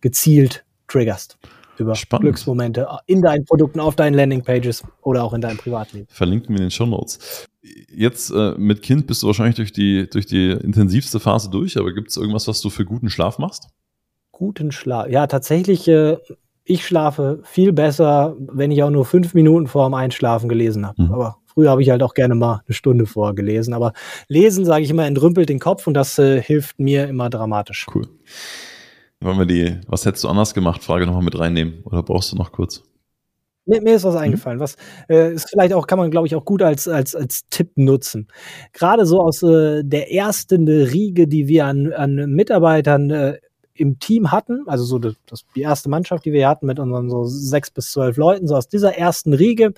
[0.00, 1.36] gezielt triggerst
[1.76, 2.22] über Spannend.
[2.22, 6.06] Glücksmomente in deinen Produkten, auf deinen Landingpages oder auch in deinem Privatleben.
[6.08, 7.48] Verlinken wir in den Show Notes.
[7.92, 11.92] Jetzt äh, mit Kind bist du wahrscheinlich durch die, durch die intensivste Phase durch, aber
[11.92, 13.68] gibt es irgendwas, was du für guten Schlaf machst?
[14.30, 15.08] Guten Schlaf.
[15.08, 16.18] Ja, tatsächlich, äh,
[16.64, 21.02] ich schlafe viel besser, wenn ich auch nur fünf Minuten vor dem Einschlafen gelesen habe.
[21.02, 21.12] Mhm.
[21.12, 23.74] Aber Früher habe ich halt auch gerne mal eine Stunde vorher gelesen.
[23.74, 23.92] Aber
[24.28, 27.86] lesen, sage ich immer, entrümpelt den Kopf und das äh, hilft mir immer dramatisch.
[27.94, 28.08] Cool.
[29.20, 31.82] Wollen wir die, was hättest du anders gemacht, Frage nochmal mit reinnehmen?
[31.84, 32.82] Oder brauchst du noch kurz?
[33.66, 34.20] Mir, mir ist was mhm.
[34.20, 34.60] eingefallen.
[34.60, 34.76] Was
[35.08, 38.28] äh, ist vielleicht auch, kann man, glaube ich, auch gut als, als, als Tipp nutzen.
[38.72, 43.38] Gerade so aus äh, der ersten Riege, die wir an, an Mitarbeitern äh,
[43.74, 45.16] im Team hatten, also so das,
[45.56, 48.68] die erste Mannschaft, die wir hatten mit unseren so sechs bis zwölf Leuten, so aus
[48.68, 49.72] dieser ersten Riege,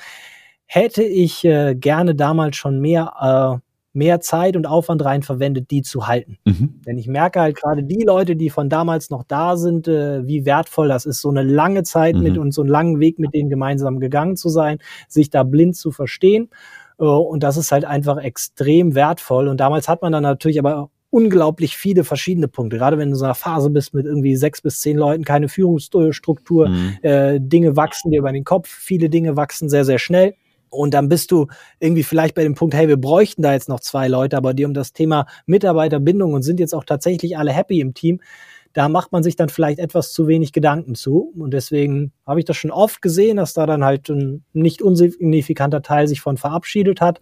[0.66, 5.82] hätte ich äh, gerne damals schon mehr, äh, mehr Zeit und Aufwand rein verwendet, die
[5.82, 6.38] zu halten.
[6.44, 6.80] Mhm.
[6.86, 10.44] Denn ich merke halt gerade die Leute, die von damals noch da sind, äh, wie
[10.44, 12.22] wertvoll das ist, so eine lange Zeit mhm.
[12.22, 15.76] mit und so einen langen Weg mit denen gemeinsam gegangen zu sein, sich da blind
[15.76, 16.50] zu verstehen.
[16.98, 19.48] Äh, und das ist halt einfach extrem wertvoll.
[19.48, 22.76] Und damals hat man dann natürlich aber unglaublich viele verschiedene Punkte.
[22.76, 25.48] Gerade wenn du in so einer Phase bist mit irgendwie sechs bis zehn Leuten, keine
[25.48, 26.98] Führungsstruktur, mhm.
[27.02, 30.34] äh, Dinge wachsen dir über den Kopf, viele Dinge wachsen sehr, sehr schnell.
[30.76, 31.46] Und dann bist du
[31.80, 34.64] irgendwie vielleicht bei dem Punkt, hey, wir bräuchten da jetzt noch zwei Leute, aber die
[34.64, 38.20] um das Thema Mitarbeiterbindung und sind jetzt auch tatsächlich alle happy im Team.
[38.72, 41.32] Da macht man sich dann vielleicht etwas zu wenig Gedanken zu.
[41.38, 45.80] Und deswegen habe ich das schon oft gesehen, dass da dann halt ein nicht unsignifikanter
[45.80, 47.20] Teil sich von verabschiedet hat.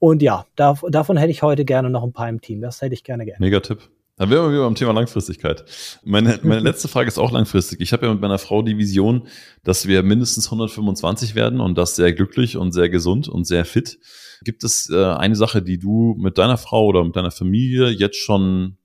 [0.00, 2.60] Und ja, da, davon hätte ich heute gerne noch ein paar im Team.
[2.60, 3.38] Das hätte ich gerne gerne.
[3.38, 3.88] Mega Tipp.
[4.16, 5.64] Dann wären wir wieder beim Thema Langfristigkeit.
[6.04, 7.80] Meine, meine letzte Frage ist auch langfristig.
[7.80, 9.26] Ich habe ja mit meiner Frau die Vision,
[9.64, 13.98] dass wir mindestens 125 werden und das sehr glücklich und sehr gesund und sehr fit.
[14.44, 18.18] Gibt es äh, eine Sache, die du mit deiner Frau oder mit deiner Familie jetzt
[18.18, 18.76] schon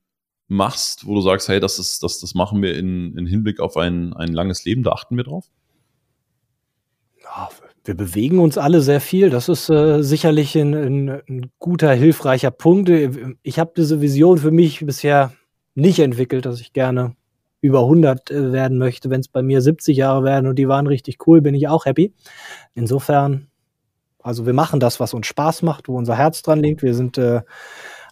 [0.47, 3.75] machst, wo du sagst, hey, das ist, das, das machen wir in, in Hinblick auf
[3.75, 5.49] ein, ein langes Leben, da achten wir drauf?
[7.21, 7.49] Ja,
[7.87, 9.29] wir bewegen uns alle sehr viel.
[9.29, 12.89] Das ist äh, sicherlich ein, ein, ein, guter, hilfreicher Punkt.
[13.43, 15.31] Ich habe diese Vision für mich bisher
[15.73, 17.15] nicht entwickelt, dass ich gerne
[17.61, 19.09] über 100 äh, werden möchte.
[19.09, 21.85] Wenn es bei mir 70 Jahre werden und die waren richtig cool, bin ich auch
[21.85, 22.13] happy.
[22.75, 23.47] Insofern,
[24.21, 26.83] also wir machen das, was uns Spaß macht, wo unser Herz dran liegt.
[26.83, 27.41] Wir sind äh,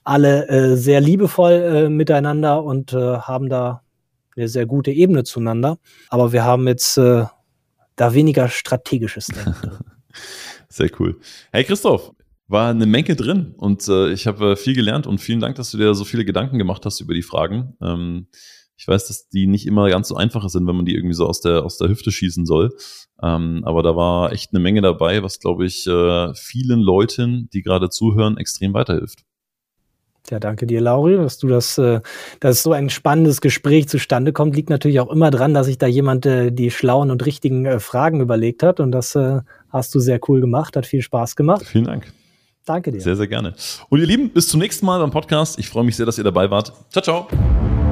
[0.06, 3.82] alle äh, sehr liebevoll äh, miteinander und äh, haben da
[4.38, 5.80] eine sehr gute Ebene zueinander.
[6.10, 7.26] Aber wir haben jetzt äh,
[7.96, 9.80] da weniger strategisches Denken.
[10.70, 11.20] Sehr cool.
[11.52, 12.12] Hey Christoph,
[12.48, 15.72] war eine Menge drin und äh, ich habe äh, viel gelernt und vielen Dank, dass
[15.72, 17.76] du dir so viele Gedanken gemacht hast über die Fragen.
[17.82, 18.28] Ähm,
[18.78, 21.26] ich weiß, dass die nicht immer ganz so einfach sind, wenn man die irgendwie so
[21.26, 22.76] aus der, aus der Hüfte schießen soll.
[23.24, 27.62] Ähm, aber da war echt eine Menge dabei, was, glaube ich, äh, vielen Leuten, die
[27.62, 29.24] gerade zuhören, extrem weiterhilft.
[30.30, 32.02] Ja, danke dir, Lauri, dass du das, äh,
[32.40, 35.88] dass so ein spannendes Gespräch zustande kommt, liegt natürlich auch immer dran, dass sich da
[35.88, 38.80] jemand äh, die schlauen und richtigen äh, Fragen überlegt hat.
[38.80, 39.18] Und das
[39.70, 41.66] hast du sehr cool gemacht, hat viel Spaß gemacht.
[41.66, 42.12] Vielen Dank.
[42.66, 43.00] Danke dir.
[43.00, 43.54] Sehr, sehr gerne.
[43.90, 45.60] Und ihr Lieben, bis zum nächsten Mal beim Podcast.
[45.60, 46.74] Ich freue mich sehr, dass ihr dabei wart.
[46.90, 47.85] Ciao, ciao.